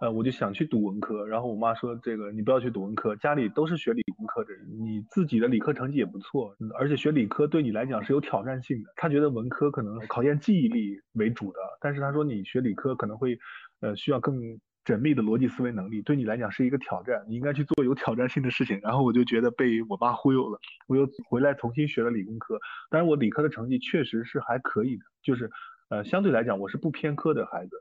[0.00, 8.90] 呃，我就想去读文科，然后我妈说这个你不要去读文科，家里都是学理工科的人，你自己的理科成绩也不错，而且学理科对你来讲是有挑战性的。
[8.96, 13.38] 她觉得文科可能考验记忆力为主的，但是她说你学理科可能会。
[13.82, 14.38] 呃，需要更
[14.90, 18.80] 缜密的逻辑思维能力，对你来讲是一个挑战，你应该去做有挑战性的事情。
[18.82, 22.58] 然后我就觉得被我爸忽悠了，我又回来重新学了理工科。
[22.90, 25.48] 但是，我理科的成绩确实是还可以的，就是
[25.90, 27.76] 呃，相对来讲我是不偏科的孩子。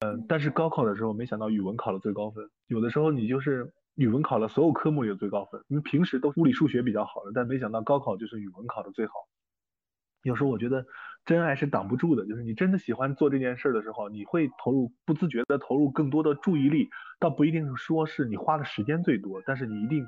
[0.00, 2.48] 呃，但是高考的时候没想到语文考了最高分。
[2.68, 9.12] 有的时候你就是语文考了所有科目也最高分，因为平时都物理数学比较好的，但没想到高考就是语文考的最好。
[10.22, 10.86] 有时候我觉得。
[11.26, 20.06] 真爱是挡不住的，就是你真的喜欢做这件事的时候，你会投入不自觉的投入更多的注意力，倒不一定说是你花的时间最多，但是你一定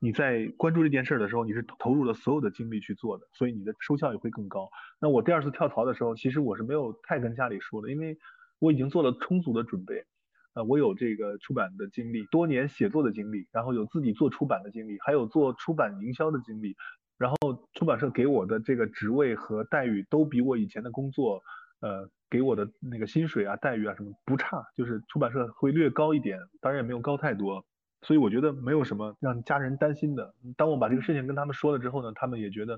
[0.00, 4.68] 你在关注这件事的时候，你是投入了所有的精力去做的，所以你的收效也会更高。
[5.00, 8.16] 那我第二次跳槽的时候，其实我是没有太跟家里说的，因为
[8.60, 10.04] 我已经做了充足的准备，
[10.54, 16.76] 呃，我有这个出版的经历，多年写作的经历，然后有自己做出版的经历，还有做出版营销的经历。
[17.22, 17.36] 然后
[17.74, 21.40] 出版社给我的这个职位和待遇都比我以前的工作，
[21.78, 27.64] 呃，给我的那个薪水啊、待遇啊什么不差，就是出版社会略高一点，当然也没有高太多，
[28.00, 30.34] 所以我觉得没有什么让家人担心的。
[30.56, 32.74] 当我把这个事情跟他们说了之后呢，他们也觉得，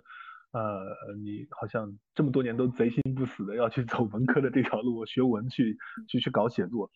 [0.52, 6.90] 呃，你好像这么多年都贼心不死的要去走文科的这条路，学文去去去搞写作。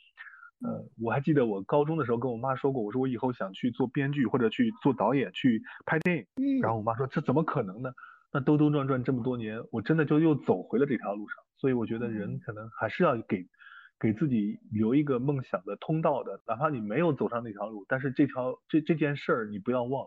[0.61, 6.27] 呃，我还记得我高中的时候跟我妈说过，我说我以后想去做编剧或者去做导演去拍电影。
[6.37, 6.61] 嗯。
[6.61, 7.93] 然后我妈说这怎么可能呢？
[8.33, 11.37] 那兜兜转转这么多年，我真的就又走回了这条路上。
[11.57, 13.47] 所以我觉得人可能还是要给
[13.99, 20.07] 给自己留一个梦想的通道的，哪怕你没有走上那条路，但是这条这这件事儿你不要忘。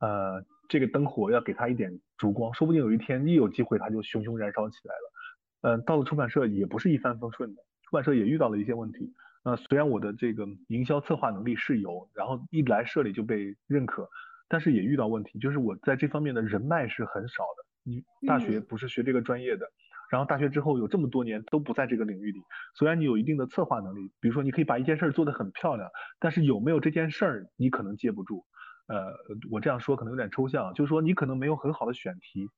[0.00, 5.76] 呃，这个灯火要给他一点烛光，说不定有一天一有机会，他就熊熊燃烧起来了。
[5.76, 9.14] 嗯，到了出版社也不是一帆风顺的，出版社也遇到了一些问题。
[9.44, 14.08] 呃，虽然我的这个营销策划能力是有，然后一来社里就被认可，
[14.48, 17.64] 但是也遇到问题，就是我在这方面的人脉是很少的。
[17.82, 19.66] 你大学不是学这个专业的，
[20.10, 22.40] 然后大学之后有这么多年都不在这个领域里，
[22.74, 28.46] 虽然你有一定的策划能力，比如说你可以把一件事儿做得很漂亮，但是有没有这件事儿，你可能接不住。
[28.86, 29.12] 呃，
[29.50, 32.48] 我这样说可能有点抽象，就是说你可能没有很好的选题，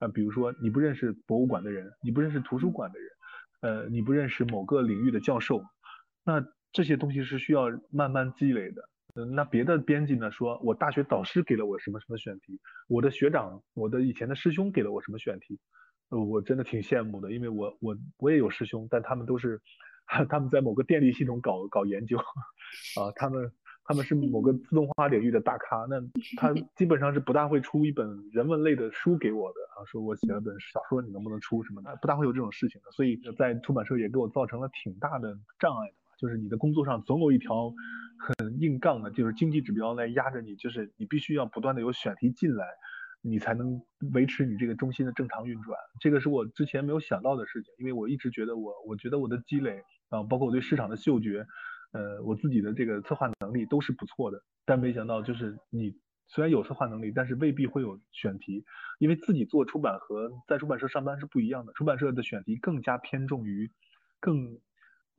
[0.00, 3.08] 呃，比如说你不认识博物馆的人，你不认识图书馆的人，
[3.60, 5.62] 呃，你不认识某个领域的教授。
[6.24, 8.88] 那这些东西是需要慢慢积累的。
[9.14, 10.30] 嗯，那别的编辑呢？
[10.30, 12.58] 说我大学导师给了我什么什么选题，
[12.88, 15.58] 我的学长、我的以前的师兄给了我什么选题，
[16.08, 19.60] 呃，我真的挺羡慕的，因为我我我也有师兄，但他们都是
[20.28, 23.52] 他们在某个电力系统搞搞研究，啊，他们。
[23.84, 26.00] 他们是某个自动化领域的大咖，那
[26.36, 37.74] 他 基本上是不大会出一本人文类的书给我的啊，说我写了本小说，你能不能出什么的，不大会有这种事情的，所以在出版社也给我造成了挺大的障碍的嘛，就是你的工作上总有一条
[38.16, 42.64] 很硬杠的，就是经济指标来压着你，就是你必须要不断的有选题进来，
[43.20, 43.82] 你才能
[44.14, 51.44] 维持你这个中心的正常运转，这个是我之前没有想到的事情，因为我一直觉得我，我觉得我的积累啊，包括我对市场的嗅觉。
[51.94, 55.94] 呃，我自己的这个策划能力都是不错的，但没想到就是你
[56.26, 58.64] 虽然有策划能力，但是未必会有选题，
[58.98, 63.70] 因为自己做出版和在出版社上班是不一样的，出版社的选题更加偏重于
[64.20, 64.58] 更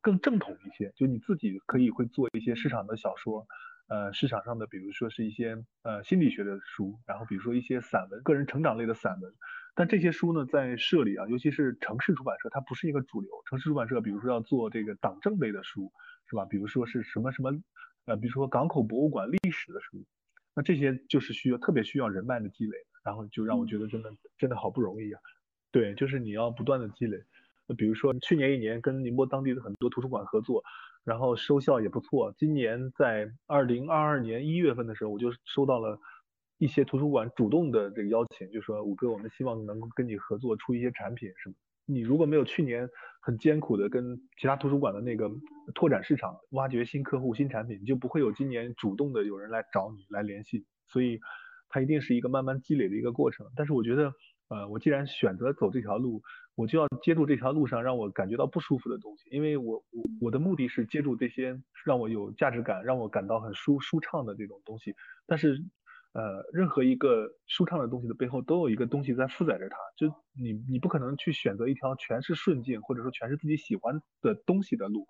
[0.04, 3.48] 更正统一些，就你自己可以会做一些市场的小说，
[3.88, 9.34] 呃，市场上的比如说是一些呃心理学的书，然后比如说一些散文，个人成长类的散文。
[9.74, 13.32] 但这些书呢，在社里啊，尤其是城市出版社，它不是一个主流。
[13.50, 15.92] 城市出版社，比如说要做这个党政类的书，
[16.30, 16.46] 是吧？
[16.46, 17.50] 比如说是什么什么，
[18.06, 20.06] 呃，比如说港口博物馆历史的书，
[20.54, 22.78] 那这些就是需要特别需要人脉的积累。
[23.04, 25.20] 然后就让我觉得真的真的好不容易啊。
[25.72, 27.18] 对，就是你要不断的积累。
[27.78, 30.64] 比如说去年一年跟宁波当地的很多图书馆合作，
[31.04, 32.34] 然后收效也不错。
[32.38, 36.00] 今年在二零二二年一月份的时候，我就收到了。
[36.60, 41.56] 一些图书馆主动的这个邀请，就说五哥，我们希望能够跟你合作出一些产品，是吗？
[41.86, 42.88] 你如果没有去年
[43.20, 45.30] 很艰苦的跟其他图书馆的那个
[45.74, 50.66] 拓展市场、挖掘新客户、新产品，你就不会有今年主动的有人来找你来联系。
[50.88, 51.20] 所以
[51.68, 53.46] 它一定是一个慢慢积累的一个过程。
[53.58, 54.14] 但是我觉得，
[54.54, 56.22] 呃，我既然选择走这条路，
[56.56, 64.94] 我就要接住这条路上让我感觉到不舒服的东西，因为我我我的目的是接住这些让我有价值感、让我感到很舒舒畅的这种东西，
[65.26, 65.64] 但是。
[66.16, 69.76] 呃，任何一个舒畅的东西的背后，都有一个东西在负载着它。
[69.98, 70.08] 就
[70.40, 75.08] 你，你不可能去选择一条全是顺境，或者说全是自己喜欢的东西的路，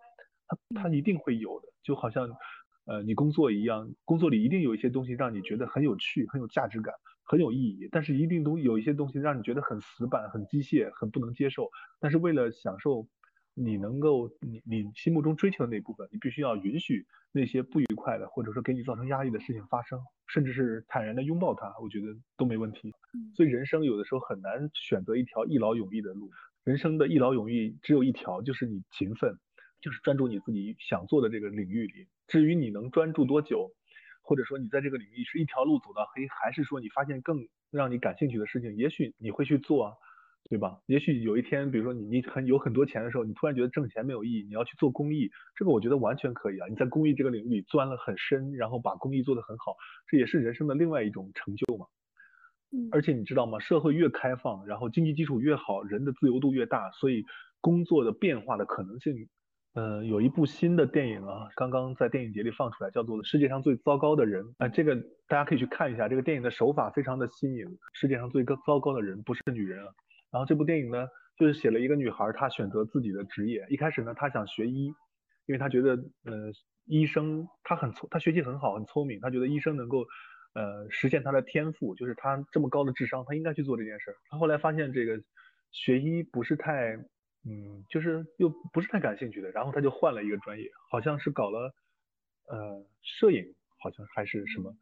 [0.47, 1.67] 它它一定会有的。
[1.83, 2.29] 就好像，
[2.85, 11.69] 呃，你工作一样，工作里一定有一些东西让你觉得很有趣、很有价值感、很有意义，但是一定都有一些东西让你觉得很死板、很机械、很不能接受。
[11.99, 13.07] 但是为了享受。
[13.55, 22.91] 你能够，你你心目中追求的那部分，你必须要允许那些不愉快的，或者说给你造成压力的事情发生，甚至是坦然的拥抱它，我觉得都没问题。
[23.35, 26.31] 所以人生有的时候很难选择一条一劳永逸的路，
[26.63, 29.37] 人生的一劳永逸只有一条，就是你勤奋，
[29.79, 32.07] 就是专注你自己想做的这个领域里。
[32.25, 33.69] 至于你能专注多久，
[34.23, 39.93] 或者说你在这个领域是一条路走到黑，还是说你发现更让你感兴趣的事情，也许你会去做啊。
[40.49, 40.77] 对吧？
[40.87, 46.67] 也许有一天，比如说你你很有很多钱的时候，你突然觉得挣钱没有意义，你要去做公益，这个我觉得完全可以啊。
[46.67, 51.85] 你在公益这个领域里钻了很深，然后把公益做得很好，这也是人生的另外一种成就嘛。
[52.71, 52.89] 嗯。
[52.91, 53.57] 而且你知道吗？
[53.59, 57.23] 社会越开放，然后经济基础越好，人的自由度越大，所以
[57.61, 59.29] 工作的变化的可能性，
[59.73, 64.95] 呃，有一部新的电影啊，刚刚在电影节里放出来，叫做《世界上最糟糕的人》啊，这个
[65.27, 66.07] 大家可以去看一下。
[66.07, 69.91] 这个电影的手法非常的新颖，世界上最糟糕的人不是女人啊。
[70.31, 71.07] 然后这部电影呢，
[71.37, 73.65] 就是写了一个女孩，她选择自己的职业。
[73.67, 74.85] 一开始呢，她想学医，
[75.47, 76.51] 因为她觉得，呃，
[76.85, 80.05] 医生她很聪，她学习很好，很聪明，她觉得医生能够，
[80.53, 84.15] 呃，实现她的天赋，就是她这么高的智商，她应该去做这件事。
[84.29, 85.19] 她后来发现这个
[85.71, 86.95] 学医不是太，
[87.45, 91.73] 嗯，就是又不是太感兴趣的，然后她就换了一个专业，好像是搞了，
[92.47, 94.73] 呃，摄影，好像还是什么。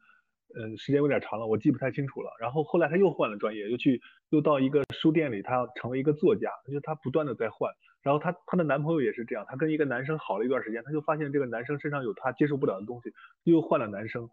[0.54, 2.30] 呃，时间有点长了，我记不太清楚了。
[2.38, 7.72] 然后后来他又换了专业，又去又到一个书店里，他要成为一个作家，就他不断的在换。
[8.02, 13.12] 然后她她的男朋友也是这样，她跟一个男生好了一段时间，她就发现这个男生身上有她接受不了的东西，
[13.44, 14.28] 又换了男生，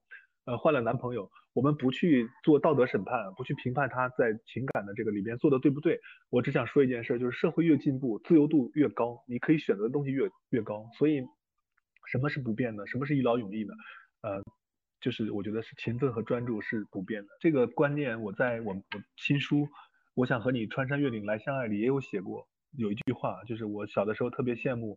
[0.50, 1.30] 呃，换了男朋友。
[1.54, 6.00] 我们不去做道德审判，不去评判他在情感的这个里边做的对不对。
[6.30, 10.90] 我只想说一件事，就是社会越进步，自由度越高，你可以选择的东西越越高。
[10.98, 11.22] 所以，
[12.12, 12.88] 什么是不变的？
[12.88, 13.74] 什么是一劳永逸的？
[14.22, 14.44] 呃，
[15.02, 17.30] 就是我觉得是勤奋和专注是不变的。
[17.40, 18.82] 这个观念我在我我
[19.18, 19.58] 新书
[20.16, 22.48] 《我想和你穿山越岭来相爱》里也有写过。
[22.78, 24.96] 有一句话，就是我小的时候特别羡慕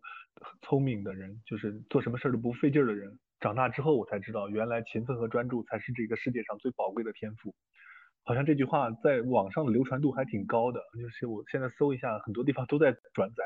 [0.61, 3.19] 聪明的人，就是做什么事儿都不费劲儿的人。
[3.43, 7.53] 长大之后我才知道，原来勤奋和专注才是这个世界上最宝贵的天赋。
[8.23, 13.43] 好像这句话在网上的流传度还挺高的，就是我现在搜一下，很多地方都在转载，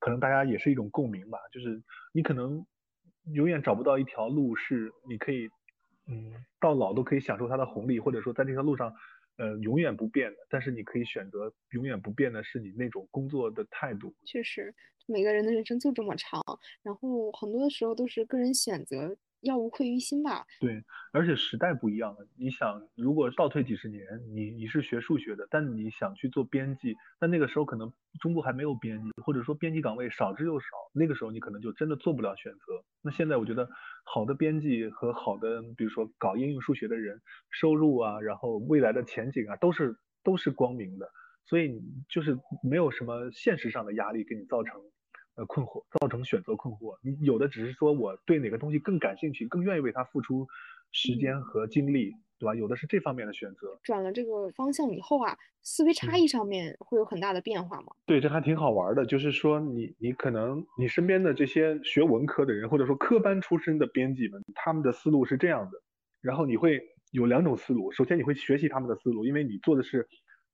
[0.00, 1.38] 可能大家也是一种共鸣吧。
[1.50, 1.82] 就是
[2.12, 2.66] 你可能
[3.32, 5.48] 永远找不到一条路是你可以，
[6.06, 8.92] 嗯，到老都可以享受它的红利，或者说在这条路上。
[9.40, 14.12] 呃，永远不变的，但是你可以选择永远不变的是你那种工作的态度。
[14.24, 14.74] 确实，
[15.06, 16.42] 每个人的人生就这么长，
[16.82, 19.16] 然后很多的时候都是个人选择。
[19.40, 20.44] 要无愧于心吧。
[20.60, 22.26] 对，而且时代不一样了。
[22.36, 24.02] 你想，如果倒退几十年，
[24.34, 32.58] 你你是学数学的，但你想去做编辑，但那个时候可能中国还没有编辑，或者说编辑岗位少之又少，那个时候你可能就真的做不了选择。
[33.02, 33.68] 那现在我觉得，
[34.04, 37.20] 好的编辑和好的，比如说搞应用数学的人，
[37.50, 41.08] 收入啊，然后未来的前景啊，都是都是光明的，
[41.46, 42.36] 所以就是
[42.68, 44.74] 没有什么现实上的压力给你造成。
[45.38, 50.48] 呃，困惑造成选择困惑，你有的只是说我对哪个东西更感兴趣，更愿意为它付出
[50.90, 52.56] 时间和精力，对吧？
[52.56, 53.78] 有的是这方面的选择。
[53.84, 57.92] 转了这个方向以后啊，思维差异上面会有很大的变化吗？
[58.04, 59.06] 对，这还挺好玩的。
[59.06, 65.80] 就是说，你你可能你身边的这些学文科的人，或者说科班出身的编辑们，他们的思路是这样的。
[66.20, 66.80] 然后你会
[67.12, 70.08] 有两种思路，首先你会学习他们的思路，因为你做的是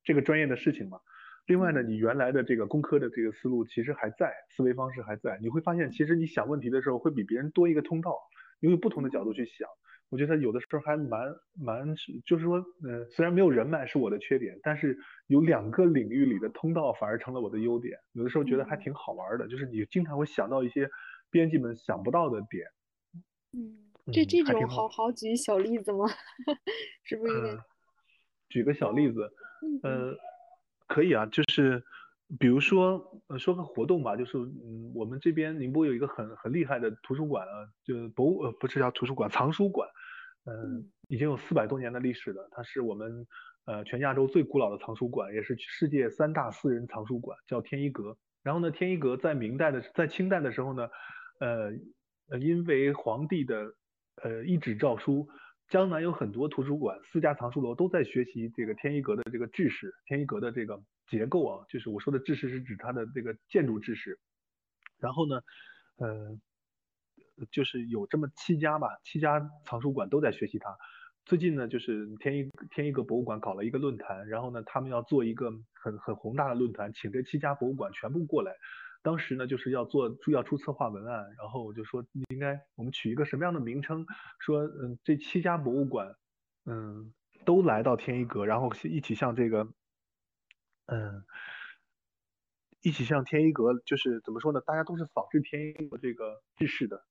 [0.05, 0.99] 这个专业的事情嘛。
[1.47, 5.39] 另外呢，你原来的这个工科的这个思路其实还在，思维方式还在。
[5.43, 8.17] 你会发现，其实你想问题的时候会比别人多一个通道，
[8.61, 9.69] 因为不同的角度去想。
[10.09, 17.99] 我觉得有的时候还蛮蛮，就是说，嗯，虽然没有人脉是我的缺点，但是有两个领域里的通道反而成了我的优点。
[18.13, 20.89] 有的时候觉得还挺好玩的，就是你经常会想到一些
[21.31, 22.65] 编辑们想不到的点。
[23.53, 26.07] 嗯，这这种好好举小例子吗？
[27.03, 27.59] 是不是有点？
[28.49, 29.31] 举个小例子，
[29.83, 30.17] 呃。
[30.87, 31.83] 可以啊，就是
[32.39, 39.89] 比如说，呃，说个活动吧，就是嗯，我们这边宁波有一个很很厉害的图书馆啊，就博物呃不是叫图书馆，藏书馆，
[40.45, 43.27] 嗯，已经有四百多年的历史了，它是我们
[43.67, 48.17] 呃全亚洲最古老的藏书馆，也是世界三大私人藏书馆，叫天一阁。
[48.43, 50.89] 然后呢，天一阁在明代的在清代的时候呢，
[51.41, 51.73] 呃
[52.29, 53.75] 呃，因为皇帝的
[54.23, 55.29] 呃一纸诏书。
[55.69, 64.19] 江南有很多图书馆、私家藏书楼都在学习这个天一阁的这个制式，天一阁的这个结构啊，就是我说的制式是指它的这个建筑制式。
[64.99, 65.41] 然后呢，
[65.97, 66.39] 呃，
[67.51, 70.77] 就是有这么七家吧，七家藏书馆都在学习它。
[71.25, 78.53] 最近呢，就是天一天一阁博物馆搞了一个论坛，然后呢，他们要做一个很很宏大的论坛，请这七家博物馆全部过来。
[79.05, 84.07] 当时呢，就是要做出要出策划文案，然后我就说应该我们取一个什么样的名称？
[84.39, 86.17] 说嗯，这七家博物馆，
[86.65, 87.13] 嗯，
[87.45, 89.69] 都来到天一阁，然后一起向这个，
[90.87, 91.23] 嗯，
[92.81, 94.63] 一起向天一阁，就是怎么说呢？
[94.63, 97.05] 大家都是仿制天一阁这个制式的，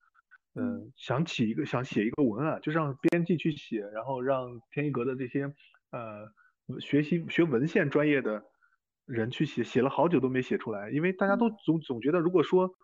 [0.56, 5.44] 嗯，想起一个想写一个文案，就让编辑去写，然后让天一阁的这些
[5.92, 6.28] 呃
[6.80, 8.44] 学习学文献专业的。
[9.06, 12.74] 人去写，写了好久都没写出来，因为大家都总总觉得，如果说，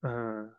[0.00, 0.50] 嗯，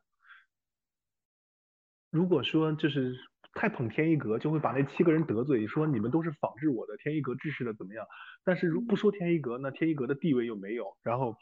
[2.12, 3.16] 如果说就是
[3.56, 8.06] 太捧天一阁，就会把那七个人得罪，说你们都是仿制我的天一阁制式的怎么样？
[8.44, 11.36] 但是如不说天一阁，那天一阁的地位又没有，然后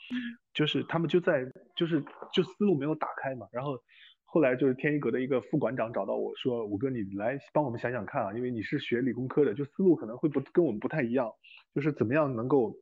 [0.53, 2.03] 就是他们就在就是
[2.33, 3.47] 就思路没有打开嘛。
[3.51, 3.77] 然后
[4.23, 11.29] 后来就是天一阁的一个副馆长找到我说，五哥你来帮我们想想看啊，因为你是学理工科的，就思路可能会不跟我们不太一样，
[11.75, 12.73] 就是怎么样能够。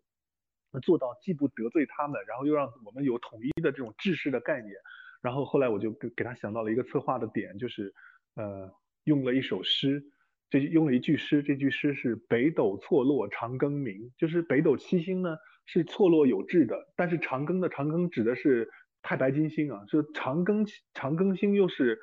[0.81, 4.73] 做到既不得罪他们，然后又让我们有统一的这种制式的概念。
[5.21, 7.93] 然后后来我就给给他想到了一个策划的点，就是
[8.35, 8.71] 呃
[9.05, 10.03] 用了一首诗，
[10.49, 18.69] 这用了一句诗，这句诗是北斗错落长庚明，就是北斗七星呢是错落有致的，但是长庚的长庚指的是
[19.01, 21.99] 太白金星啊，就长庚长庚星又是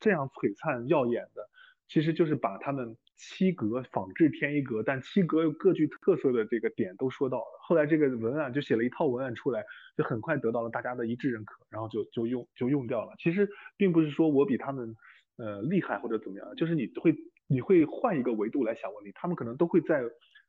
[0.00, 1.48] 这样璀璨耀眼的，
[1.86, 2.96] 其实就是把他们。
[3.16, 7.58] 七格仿制天一阁，但七格又各具特色的这个点都说到了。
[7.62, 9.64] 后来这个文案就写了一套文案出来，
[9.96, 13.14] 就很快得到了大家的一致认可，然后就就用就用掉了。
[13.18, 14.94] 其实并不是说我比他们
[15.36, 20.02] 呃厉害或者怎么样，就是你会你会换一个维度来想问题，他们可能都会在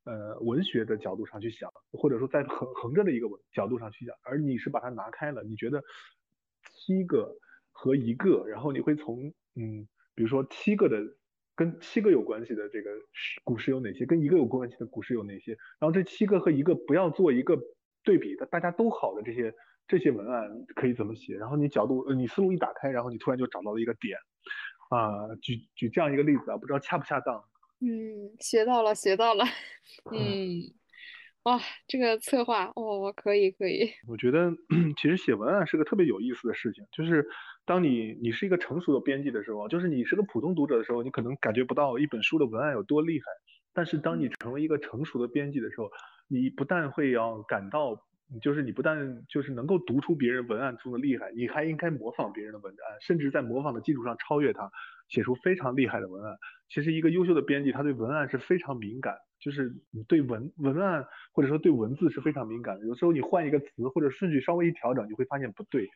[0.03, 5.81] 呃文学的角度上去想，或者说在横横着的一个角度上去想，而你是把它拿开了，你觉得
[6.63, 7.33] 七个
[7.71, 10.97] 和一个，然后你会从嗯，比如说七个的
[11.57, 12.91] 跟七个有关系的这个
[13.43, 17.59] 股市有哪些，跟一个有关系的股市有哪些，然后这七个和一个不要做一个
[18.03, 19.53] 对比的，大家都好的这些
[19.87, 24.17] 这些文案可以怎么写，然后你角度你思路一打开，然后你突然就找到了一个点。
[24.89, 27.43] 啊，举举这样一个例子啊，不知道恰不恰当？
[27.81, 29.43] 嗯，学到了，学到了。
[30.13, 30.63] 嗯，
[31.43, 33.91] 哇，这个策划哦，可以可以。
[34.07, 34.49] 我觉得
[34.95, 37.27] 其实写文案是个特别有意思的事情，就是
[37.67, 43.25] 当你你是一个成熟的编辑的时候，就是你是个普通读者的时候，你可能感觉不到一本书的文案有多厉害。
[43.73, 45.91] 但是当你成为一个成熟的编辑的时候，
[46.27, 48.03] 你不但会要感到。
[48.41, 54.69] 就是你不但就是能够读出别人文案中的厉害，你还应该模仿别人的文案，甚至在模仿的基础上超越他，
[55.07, 56.35] 写出非常厉害的文案。
[56.67, 62.85] 其实一个优秀的编辑，他对文案是非常敏感，就是你对文文案或者说对文字是非常敏感的。
[62.85, 65.87] 有时候你换一个词或者顺序稍微一调整，你会发现不对。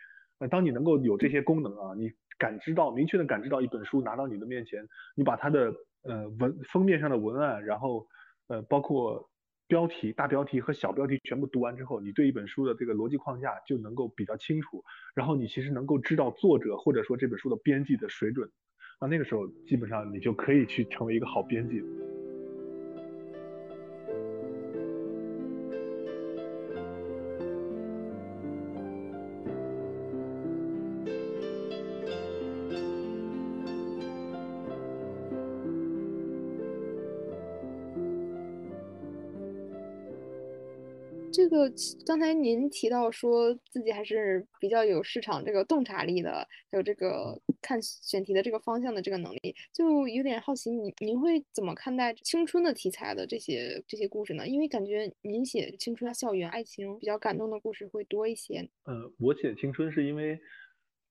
[0.42, 4.86] 那当你能够有这些功能啊，你感知到明确的感知到一本书拿到你的面前，
[5.16, 5.74] 你把它的
[6.04, 8.08] 呃文封面上的文案，然后
[8.48, 9.30] 呃包括。
[9.68, 14.84] 标题、大标题和小标题全部读完之后，你对一本书的这个逻辑框架就能够比较清楚，
[15.16, 18.52] 然后你其实能够知道作者或者说这本书的编辑的水准，
[19.00, 21.82] 那那个时候基本上你就可以去成为一个好编辑。
[41.52, 41.72] 个
[42.06, 54.48] 刚才您提到说自己还是比较有市场这个洞察力的，还有这个看选题的这个方向的这个能力，就有点好奇，您您会怎么看待青春的题材的这些这些故事呢？
[54.48, 58.68] 因为感觉您写青春、校园、爱情比较感动的故事会多一些。
[58.86, 60.40] 呃，我写青春是因为，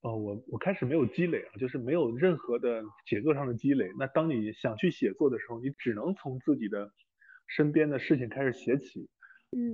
[0.02, 3.90] 呃，我我开始没有积累啊，就是没有任何的写作上的积累。
[3.98, 6.90] 那当你想去写作的时候，你只能从自己的
[7.46, 9.08] 身边的事情开始写起。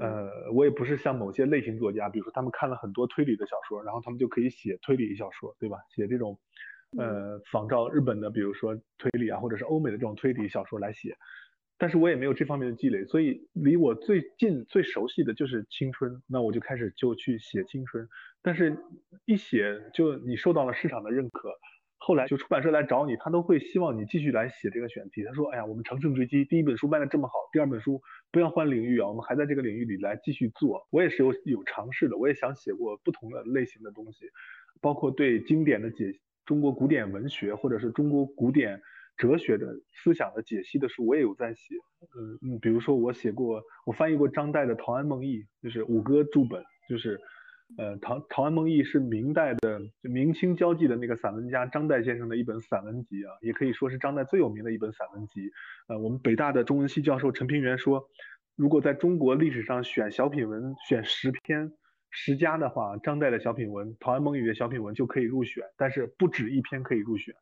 [0.01, 5.77] 呃，我也不是像某些类型作家，比如说他们看了很多推理的小说，然后他们就可以写推理小说，对吧？
[5.95, 6.39] 写这种，
[6.97, 11.17] 呃，仿照日本的，比如说推理啊，或者是欧美的这种推理小说来写。
[11.79, 18.09] 但是我也没有这方面的积累，所以离我最近最熟悉的就是青春，那我就开始就去写青春。
[18.41, 18.79] 但是
[19.27, 21.51] 一写就你受到了市场的认可。
[21.99, 25.25] 后来就出版社来找你，他都会希望你继续来写这个选题。
[25.25, 34.27] 他说：“哎呀，我们乘胜追击，第一本书卖的这么好，第二本书不要换领域啊，我们还在这个领域里来继续做。”我也是有有尝试的，我也想写过不同的类型的东西，
[34.81, 36.13] 包括对经典的解
[36.45, 38.81] 中国古典文学或者是中国古典
[39.17, 41.75] 哲学的思想的解析的书，我也有在写。
[42.15, 47.19] 嗯嗯，比如说我写过，我翻译过张岱的《陶庵梦忆》，就是五歌注本，就是。
[47.79, 55.51] 呃，《陶陶庵梦忆》是明代的明清交际的那个散文家张岱先生的一本散文集啊，也可以说是张岱最有名的一本散文集。
[55.89, 58.09] 呃，我们北大的中文系教授陈平原说，
[58.55, 61.73] 如果在中国历史上选小品文选十篇
[62.09, 67.35] 十佳的话，张岱的小品文《陶庵梦忆》的小品文就可以入选，但是不止一篇可以入选。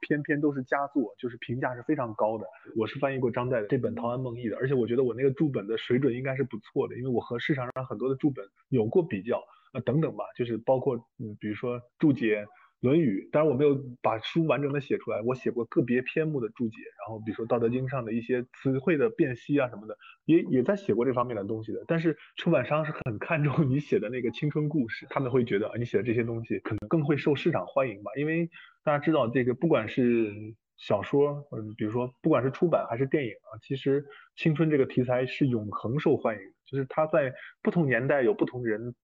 [0.00, 2.46] 偏偏都是佳作，就是评价是非常高的。
[2.76, 12.44] 我是翻译过张岱的这本《陶庵梦忆》的，而且我觉得我那个注本的水准应该是不错的，因为我和市场上很多的注本有过比较啊等等吧，就是包括嗯，比如说注解
[12.80, 21.84] 《论语》，当然我没有把书完整的写出来，我写过个别篇目的注解，然后比如说《道德经》上的一些词汇的辨析啊什么的，也也在写过这方面的东西的。
[21.86, 28.50] 但是出版商是很看重你写的那个青春故事，他们会觉得啊你写的这些东西可能更会受市场欢迎吧，因为。
[28.84, 30.32] 大家知道这个，不管是
[30.76, 34.04] 小说，嗯，比如说不管是出版还是电影啊，其实
[34.36, 38.94] 青春这个题材是永恒受欢迎，就是它在不同年代有不同人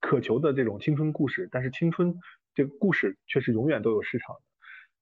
[0.00, 2.14] 渴求的这种青春故事，但是青春
[2.54, 4.51] 这个故事却是永远都有市场的。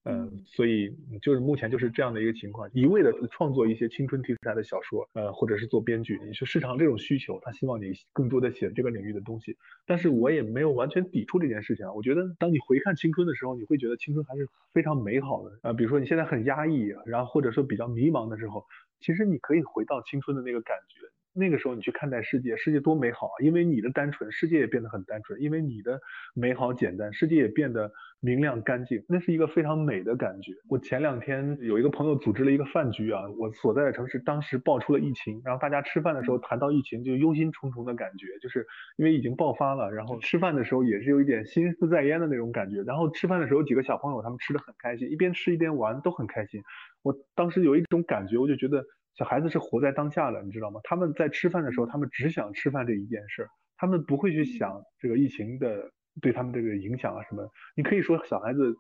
[0.05, 11.93] 嗯，所以就是目前就是这样的一个情况，一味的创作一些青春题材的小说，呃，或者是做编剧，你说市场这种需求，他希望你更多的写这个领域的东西，但是我也没有完全抵触这件事情啊。
[11.93, 15.73] 我觉得当你回看青春的时候，你会觉得青春还是非常美好的啊。
[15.75, 18.65] 比如说你现在很压抑，然后或者说比较迷茫的时候，
[19.01, 23.37] 其实你可以回到青春的那个感觉，那个时候你去看待世界，世界多美好啊！
[23.43, 26.01] 因为你的单纯，世界也变得很单纯；因为你的
[26.35, 29.05] 美好简单，世界也变得明亮干净。
[29.09, 30.53] 那是一个非常美的感觉。
[30.69, 38.67] 我前两天有一个朋友组织了一个饭局啊，我所在的城市当时爆出了疫情，然后大家吃饭的时候谈到疫情就忧心忡忡的感觉，就是
[38.97, 42.83] 因为已经爆发了，然后吃饭的时候也是有一点心不在焉的那种感觉。
[42.83, 46.61] 然后吃饭的时候几个小朋友他们吃的很开心，一边吃一边玩都很开心。
[47.03, 48.85] 我当时有一种感觉，我就觉得。
[49.15, 50.81] 小孩子是活在当下的，你知道吗？
[50.85, 53.47] 他们在吃饭的时候，他们只想吃饭这一件事，
[53.77, 55.91] 他们不会去想这个疫情的
[56.23, 57.51] 对他们这个影响啊什么。
[57.77, 58.75] 你可以说小孩子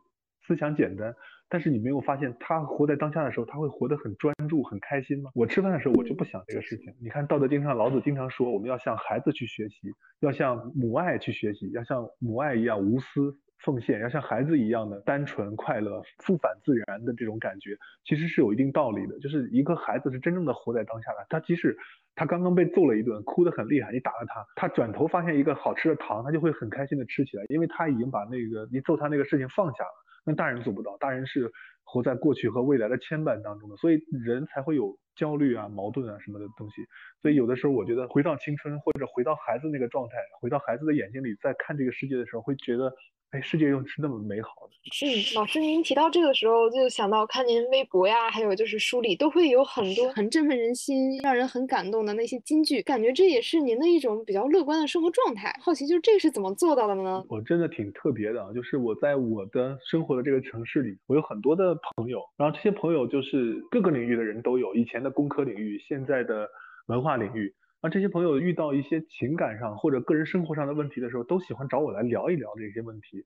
[0.46, 1.14] 思想简单，
[1.48, 5.30] 但是你没有发现他活在当下的时候，他会活得很专注、很开心吗？
[5.34, 6.94] 我吃饭的时候，我就不想这个事情。
[7.02, 9.88] 你看《道德经》上，老子经常说，我们要向孩子去学习，
[10.20, 13.36] 要向母爱去学习，要像母爱一样无私。
[13.64, 19.18] 奉献要像孩子一样的单纯快乐、复返自然的这种感觉，其实是有一定道理的。
[19.18, 21.76] 就是一个孩子是真正的活在当下的，他即使
[22.14, 30.06] 他刚刚被揍了一顿，哭得很厉害，你打了他，他转头发现一个好吃的糖，他就会很开心的吃起来，因为他已经把那个你揍他那个事情放下了。
[30.24, 31.50] 那大人做不到，大人是
[31.82, 36.82] 活在过去和未来的牵绊当中的，所以人才会有焦虑啊、矛盾啊什么的东西。
[37.22, 42.92] 所以有的时候我觉得回到青春或者回到孩子那个状态，回到孩子的眼睛里再看这个世界的时候，会觉得。
[43.30, 44.70] 哎，世界又是那么美好的。
[45.06, 45.06] 嗯，
[45.36, 55.54] 老师，您提到这个时候，就想到看您微博呀，还有就是书里都会有很多很振奋人心、让人很感动的那些金句，感觉这也是您的一种比较乐观的生活状态。
[55.60, 57.24] 好奇，就是这个是怎么做到的呢？
[57.28, 66.48] 我真的挺特别的，就是我在我的生活的这个城市里，我有很多的朋友，然后这些朋友就是各个领域的人都有，以前的工科领域，现在的
[66.86, 67.54] 文化领域。
[67.82, 73.22] 那这些朋友遇到一些情感上或者个人生活上的问题的时候，都喜欢找我来聊一聊这些问题。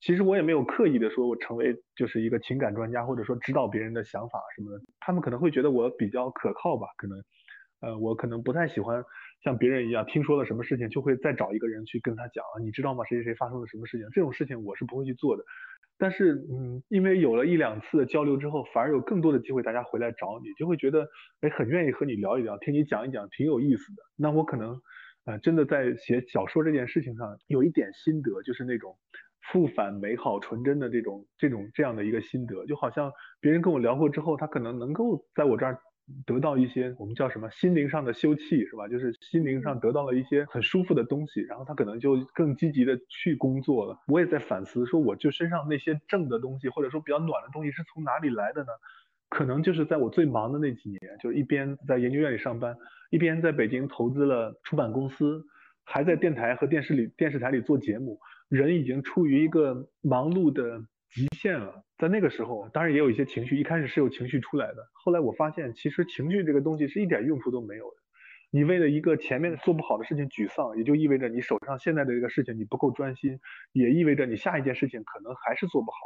[0.00, 4.80] 其实我也没有刻意的说我成为就是一个情感专家，或者说指导别人的想法什么的。
[5.00, 7.18] 他们可能会觉得我比较可靠吧，可能，
[7.80, 9.02] 呃，我可能不太喜欢
[9.42, 13.04] 像别人一样，听说了什么事情就会再找一个人去跟他讲啊，你知道吗？
[13.04, 14.08] 谁谁谁发生了什么事情？
[14.12, 15.44] 这种事情我是不会去做的。
[16.00, 21.08] 但是，嗯，因为有了一两次的交流之后，反而有更多的机会，大家回来找你，就会觉得，
[21.40, 24.02] 哎，很愿意和你聊一聊，听你讲一讲，挺有意思的。
[24.16, 24.80] 那我可能，
[25.24, 28.96] 呃，真的在写小说这件事情上有一点心得，就是那种
[29.52, 35.78] 复返美好、纯真的这种、这种这样的一个心得，就好像别人跟我聊过之后，他可能能够在我这儿。
[36.24, 38.88] 得到一些我们叫什么心灵上的休憩是吧？
[38.88, 43.98] 就是心灵上得到了一些很舒服的东西，然后他可能就更积极的去工作了。
[44.06, 48.68] 我也在反思，说我就身上那些正的东西，或者说比较暖的东西是从哪里来的呢？
[49.28, 52.74] 可能就是在我最忙的那几年，就一边在研究院里上班，
[53.10, 55.44] 一边在北京投资了出版公司，
[55.84, 60.82] 还在电台和电视里电视台里做节目，人已经处于一个忙碌的。
[61.10, 64.88] 极限了，在那个时候，当然也有一些情绪，一开始是有情绪出来的。
[64.92, 67.96] 后来我发现，其实情绪这个东西是一点用处都没有的。
[68.50, 73.38] 你为了一个前面做不好的事情沮丧，也就意味着你手上现在的这个事情你不够专心，
[73.72, 75.96] 也意味着你下一件事情可能还是做不好。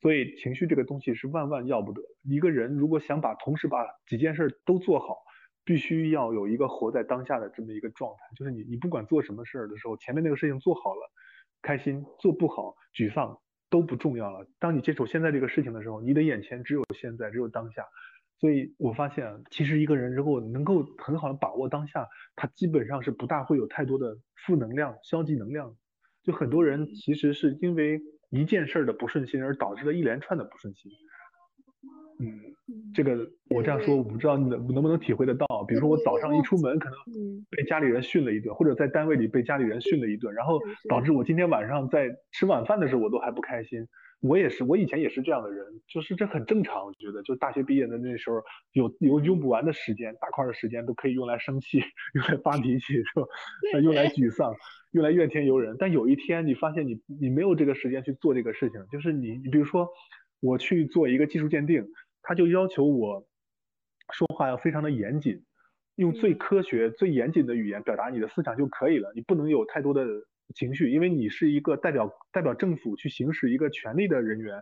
[0.00, 2.02] 所以情绪这个东西是万万要不得。
[2.22, 5.16] 一个人如果想把同时把几件事都做好，
[5.64, 11.10] 必须要有一个活在当下的这么一个状态，就是你你不管做什么事儿的时候，前面那个事情做好了，
[11.62, 13.38] 开心；做不好，沮丧。
[13.68, 14.46] 都不重要了。
[14.58, 17.84] 当你接手现在这个事情的时候，你的眼前只有现在，只有当下。
[18.38, 25.74] 所以我发现，其实一个人如果能够很好的把握当下，他基本上是不大会有太多的负能量、消极能量。
[26.22, 28.00] 就很多人其实是因为
[28.30, 30.92] 一件事儿的不顺心而导致了一连串的不顺心。
[32.18, 32.40] 嗯，
[32.94, 35.46] 这个我这样说，我不知道你能能不能体会得到。
[35.68, 36.96] 比如说我早上一出门，可能
[37.50, 43.86] 被家里人训了一顿，或者在单位里被家里人训了一顿，然后导致我今天晚上在吃晚饭的时候，我都还不开心。
[44.22, 46.86] 我也是，我以前也是这样的人，就是这很正常。
[46.86, 48.42] 我觉得，就大学毕业的那时候，
[48.72, 51.80] 有有用不完的时间，大块的时间都可以用来生气，
[52.14, 53.78] 用来发脾气，是吧？
[53.82, 54.54] 用来沮丧，
[54.92, 55.76] 用来怨天尤人。
[55.78, 59.86] 但有一天，你发现你你没有这个时间去做这个事情，就是你你比如说，
[60.40, 61.86] 我去做一个技术鉴定。
[62.28, 63.24] 他就要求我
[64.12, 65.44] 说话要非常的严谨，
[65.94, 69.12] 用最科学、最严谨的语言表达你的思想就可以了。
[69.14, 70.04] 你不能有太多的
[70.52, 74.60] 情绪，因为你是一个代表代表政府去行使一个权利的人员。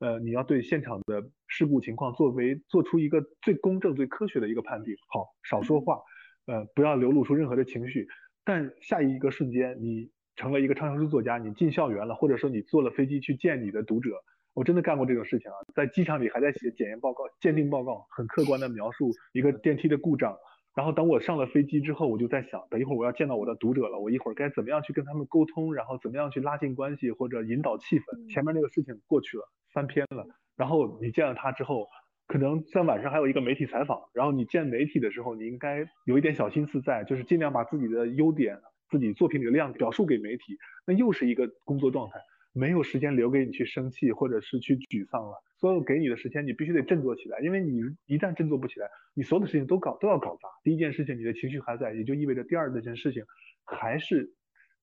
[0.00, 4.96] 呃，你要对现场的事故情况作为做出一个最公正、最科学的一个判定。
[5.08, 6.00] 好，少说话，
[6.46, 8.08] 呃，不要流露出任何的情绪。
[8.44, 14.10] 但下一个瞬间，你成了一个畅销书作家，你进校园了，或者说你坐了飞机去见你的读者。
[14.54, 20.36] 我真的干过这种事情啊，在机场里还在写检验报告、鉴定报告，很客观的描述一个电梯的故障。
[20.76, 28.32] 然后等我上了飞机之后，我就在想，等一会儿我要见到我的读者了，我一会儿该怎么样去跟他们沟通，然后怎么样去拉近关系或者引导气氛。
[28.32, 30.26] 前面那个事情过去了，翻篇了。
[30.56, 31.86] 然后你见了他之后，
[32.26, 40.56] 可能在晚上还有一个媒体采访，然后你见媒体的时候，你应该有一点小心思在，就是尽量把自己的优点、自己作品里的亮点表述给媒体。
[40.86, 42.18] 那又是一个工作状态，
[42.54, 45.34] 没有时间留给你去生气或者是去沮丧了。
[45.58, 50.48] 所有给你的时间，你必须得振作起来，因为你一旦振作不起来，你所有的事情都搞都要搞砸。
[50.62, 53.24] 第一件事情，你的情绪还在，也就意味着第二件事情
[53.64, 54.32] 还是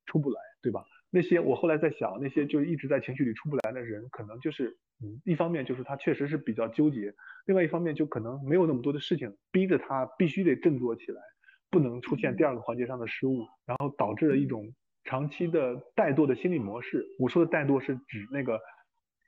[0.05, 0.83] 出不来，对吧？
[1.13, 7.13] 那些我后来在想，那些就一直在情绪里出不来的人，可能就是，嗯，一方面就是他确实是比较纠结，
[7.45, 11.21] 另外一方面就可能没有那么多的事情逼着他必须得振作起来，
[11.69, 14.73] 不能出现第二个环节上的失误，然后导致了一种
[15.03, 17.05] 长期的怠惰的心理模式。
[17.19, 18.59] 我说的怠惰是指那个，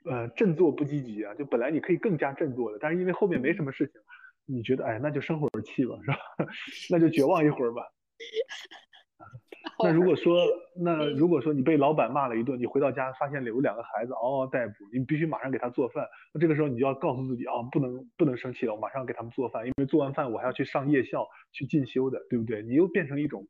[0.10, 4.02] 呃，振作不积极啊，就本来你可以更加振作的，但是因为后面没什么事情，
[4.46, 6.18] 你觉得哎，那就生会儿气吧，是吧？
[6.92, 7.84] 那就绝望一会儿吧。
[9.80, 10.46] 那如果说，
[10.76, 16.06] 那如果说你被老板骂了一顿，你回到家发现有两个孩子嗷嗷待哺，你必须马上给他做饭。
[16.34, 22.62] 那这个时候你就要告诉自己啊，不能不能生气了，我马上给他们做饭，因为做完饭我还要去上夜校去进修的，对不对？
[22.62, 23.48] 你又变成一种，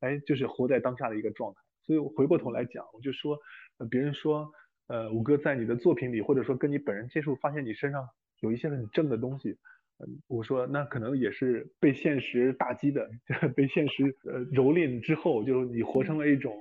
[0.00, 1.58] 哎，就是活在当下的一个状态。
[1.86, 3.38] 所以回过头来讲，我就说，
[3.78, 4.50] 呃别人说，
[4.88, 8.08] 呃，五哥在你的作品里，或者说跟你本人接触，发现你身上
[8.40, 9.56] 有一些很正的东西。
[9.98, 13.08] 嗯，我说那可能也是被现实打击的，
[13.56, 16.52] 被现实呃蹂躏之后，就是你活成了一种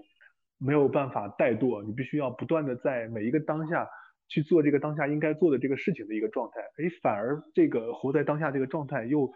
[0.58, 3.88] 没有办法怠惰，你必须要不断的在每一个当下
[4.30, 6.62] 去做这个当下应该做的这个事情的一个状态。
[6.78, 9.30] 哎，反而这个活在当下这个状态又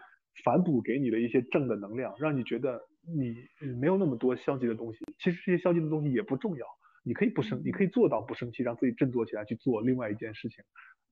[0.44, 3.36] 反哺给你的一些正的能量，让你觉得你
[3.76, 5.00] 没有那么多消极的东西。
[5.18, 6.66] 其实这些消极的东西也不重要，
[7.02, 10.64] 你可以不生，你可以做到不生气，让自己振作起来去做另外一件事情。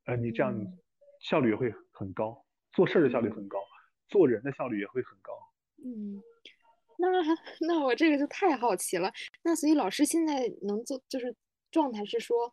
[0.06, 0.54] 呃，你这样
[1.20, 2.44] 效率也会很高。
[2.72, 3.58] 做事的效率很高，
[4.08, 5.32] 做人的效率也会很高。
[5.84, 6.22] 嗯，
[6.98, 7.08] 那
[7.66, 9.12] 那我这个就太好奇了。
[9.42, 11.34] 那所以老师现在能做就是
[11.70, 12.52] 状态是说，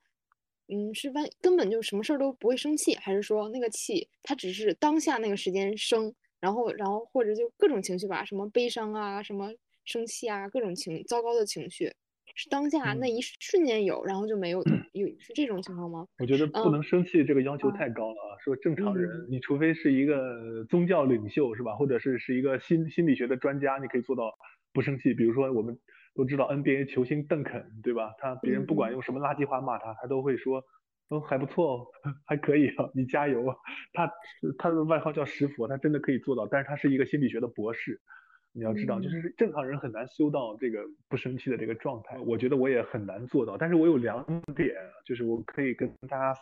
[0.68, 6.14] 嗯，是万根本就什么事儿都不会生气，还是说那个气它只是当下那个时间生，
[6.46, 9.50] 然后然后或者就各种情绪吧，什么悲伤啊，什么
[9.84, 11.92] 生气啊，各种情糟糕的情绪。
[12.38, 16.06] 是当下那一瞬间有，然后就没有，有是这种情况吗？
[16.20, 18.38] 我觉得不能生气，这个要求太高了啊！
[18.44, 24.34] 说正常人，你除非是一个宗教领袖是吧，或者是是一个心心理学的专家，你可以做到
[24.74, 25.14] 不生气。
[25.16, 25.80] 比如说我们
[26.14, 28.14] 都知道 NBA 球星邓肯对吧？
[28.20, 30.62] 他别人不管用什么垃圾话骂他，他都会说，
[31.10, 31.88] 嗯还不错哦，
[32.26, 33.56] 还可以啊，你加油。
[33.94, 34.12] 他
[34.58, 38.02] 他的外号叫石佛，他真的可以做到，但是他是一个心理学的博士。
[38.58, 40.80] 你要知道，就是正常人很难修到这个
[41.10, 42.18] 不生气的这个状态。
[42.20, 44.26] 我觉得我也很难做到，但是我有两
[44.56, 44.74] 点，
[45.06, 46.34] 就是我可以跟大家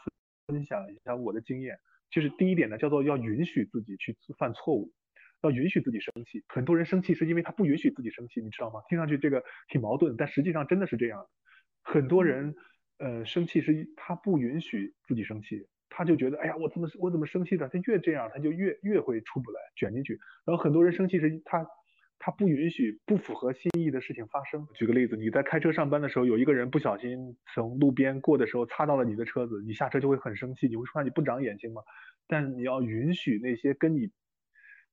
[0.48, 1.78] 分享一下我的经验。
[2.12, 4.94] 就是第一点呢，叫做要允许自己去犯错误，
[5.42, 6.44] 要允许自己生气。
[6.48, 8.82] 很多人生气是因为他不允许自己生气，你知道吗？
[8.88, 11.28] 听上去这个挺矛盾，但实际上真的是这样。
[11.82, 12.54] 很多人
[13.00, 17.68] 呃生气是他不允许自己生气，他就觉得哎呀我怎么我怎么生气的？
[17.70, 20.20] 他越这样他就越越会出不来，卷进去。
[20.46, 21.66] 然后很多人生气是他。
[22.26, 24.66] 他不允许不符合心意的事情发生。
[24.76, 31.82] 举个例子，你在开车上班的时候，有一个人不小心从路边过的时候擦到了你的车子，你下车就会很生气，你会说你不长眼睛吗？
[32.26, 34.10] 但你要允许那些跟你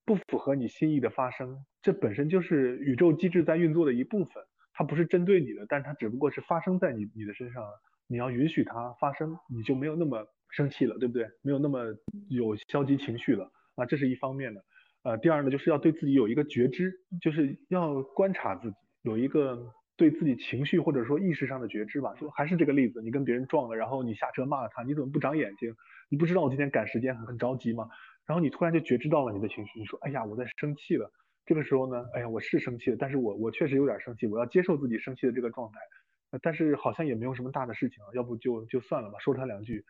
[0.04, 4.42] 不符合你心意的发生，这本身就是宇宙机制在运作的一部分，
[4.72, 7.62] 它不是针对你的，但它只不过是发生在你你的身上，
[8.10, 11.28] 你要允许它发生，你就没有那么生气了，对不对？
[11.42, 11.84] 没有那么
[12.28, 14.60] 有消极情绪了啊，这是一方面的。
[15.04, 16.92] 呃，第二呢，就是要对自己有一个觉知，
[17.22, 22.12] 就是要观察自己，有一个对自己情绪或者说意识上的觉知吧。
[22.16, 25.72] 说还是这个例子，你跟别人撞了，然后你下车骂了他，你怎么不长眼睛？
[26.10, 27.88] 你不知道我今天赶时间很着急吗？
[28.26, 31.08] 然后你突然就觉知到了你的情绪，你说，哎呀，我在生气了。
[31.46, 35.78] 这个时候呢，哎呀，我是生气了，但是我我确实有点生气，我要接受自己生气的这个状态。
[36.42, 39.84] 但是好像也没有什么大的事情，要不就就算了吧，说他两句，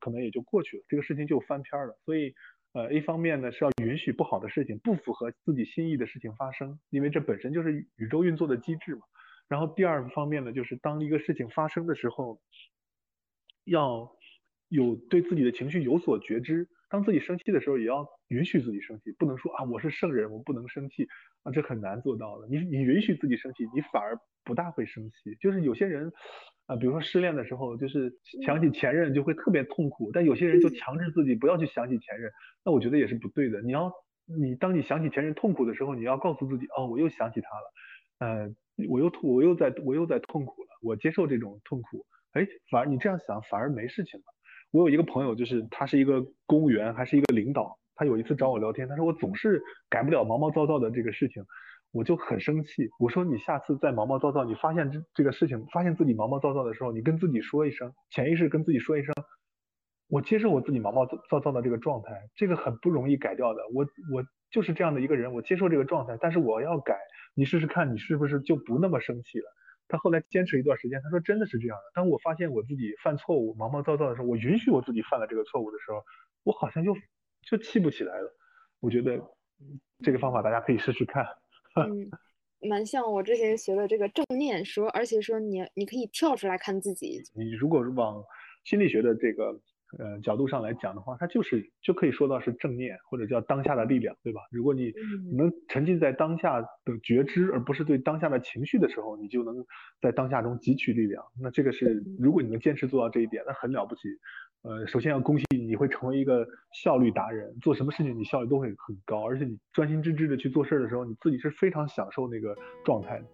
[0.00, 1.98] 可能也就过去了，这个事情就翻篇了。
[2.04, 2.34] 所以。
[2.74, 9.02] 呃，一方面呢是要允许不好的事情、不符合自己心意的事情发生，因为这本身就是宇宙运作的机制嘛。
[9.46, 12.40] 然后第二方面呢，就是当一个事情发生的时候，
[13.64, 14.10] 要
[14.68, 16.66] 有对自己的情绪有所觉知。
[16.88, 21.06] 当自己生气的时候，也要允许自己生气，不能说啊我是圣人，我不能生气
[21.42, 22.48] 啊，这很难做到的。
[22.48, 25.34] 你你允许自己生气，你反而不大会生气。
[25.40, 26.12] 就是有些人
[26.66, 28.12] 啊，比如说失恋的时候，就是
[28.44, 32.30] 想起前任就会特别痛苦，但有些人就强制自己不要去想起前任，
[32.64, 33.60] 那我觉得也是不对的。
[33.62, 33.92] 你要
[34.26, 38.54] 你当你想起前任痛苦的时候，你要告诉自己哦，我又想起他了，呃，
[38.88, 42.06] 我又痛，我又在我又在痛苦了，我接受这种痛苦。
[42.32, 44.24] 哎，反而你这样想反而没事情了。
[44.70, 47.78] 我有一个朋友，就是他是一个公务员，还是一个领导。
[47.94, 51.44] 他有一次找我聊天，他说我总是改不了毛毛躁躁的这个事情，
[51.92, 52.88] 我就很生气。
[52.98, 59.14] 我说你下次再毛毛躁躁，你发现这这个事情，发现自己毛毛躁躁的时候，你跟自己说一声，潜意识跟自己说一声，
[60.08, 63.60] 我接受我自己毛毛躁躁的这个状态，这个很不容易改掉的。
[63.74, 66.98] 我我就是这样的一个人，我接受这个状态，但是我要改。
[67.34, 69.46] 你试试看，你是不是就不那么生气了？
[69.88, 71.82] 他后来坚持一段时间，他说真的是这样的。
[71.94, 76.02] 当我发现我自己犯错误、毛毛躁躁的时候，我允许我自己犯了这个错误的时候，
[76.44, 76.94] 我好像就
[77.42, 78.34] 就气不起来了。
[78.80, 79.20] 我觉得
[80.02, 81.26] 这个方法大家可以试试看。
[82.60, 87.22] 嗯，蛮像我之前学的这个正念说，而且说你你可以跳出来看自己。
[87.34, 88.22] 你如果往
[88.64, 89.60] 心理学的这个。
[89.98, 94.40] 呃，角度上来讲的话，它就是就可以说到是正念，或者叫当下的力量，对吧？
[94.50, 94.90] 如果你
[95.36, 99.62] 能沉浸在当下的觉知，而不是对当下的情绪的时候，你就能
[100.00, 101.22] 在当下中汲取力量。
[101.38, 104.08] 那这个是，如果你能坚持做到这一点，那很了不起。
[104.62, 113.24] 呃，首先要恭喜你，你会成为一个效率达人，做什么事情你效率都会很高，而且你专心致志的去做事的时候，你自己是非常享受那个状态的。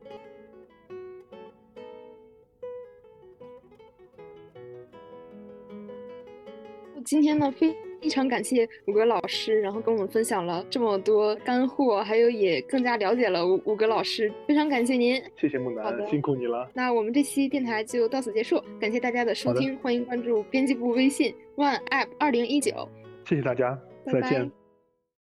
[7.04, 15.20] 今天呢，非非常感谢五个老师，然后跟我们分享了这么多干货，还有也更加了解了五五个老师，非常感谢您。
[15.36, 16.70] 谢谢木楠，辛苦你了。
[16.74, 22.88] 那我们这期电台就到此结束，感谢大家的收听，欢迎关注编辑部微信 One App 二零一九。
[23.24, 24.57] 谢谢大家，再见。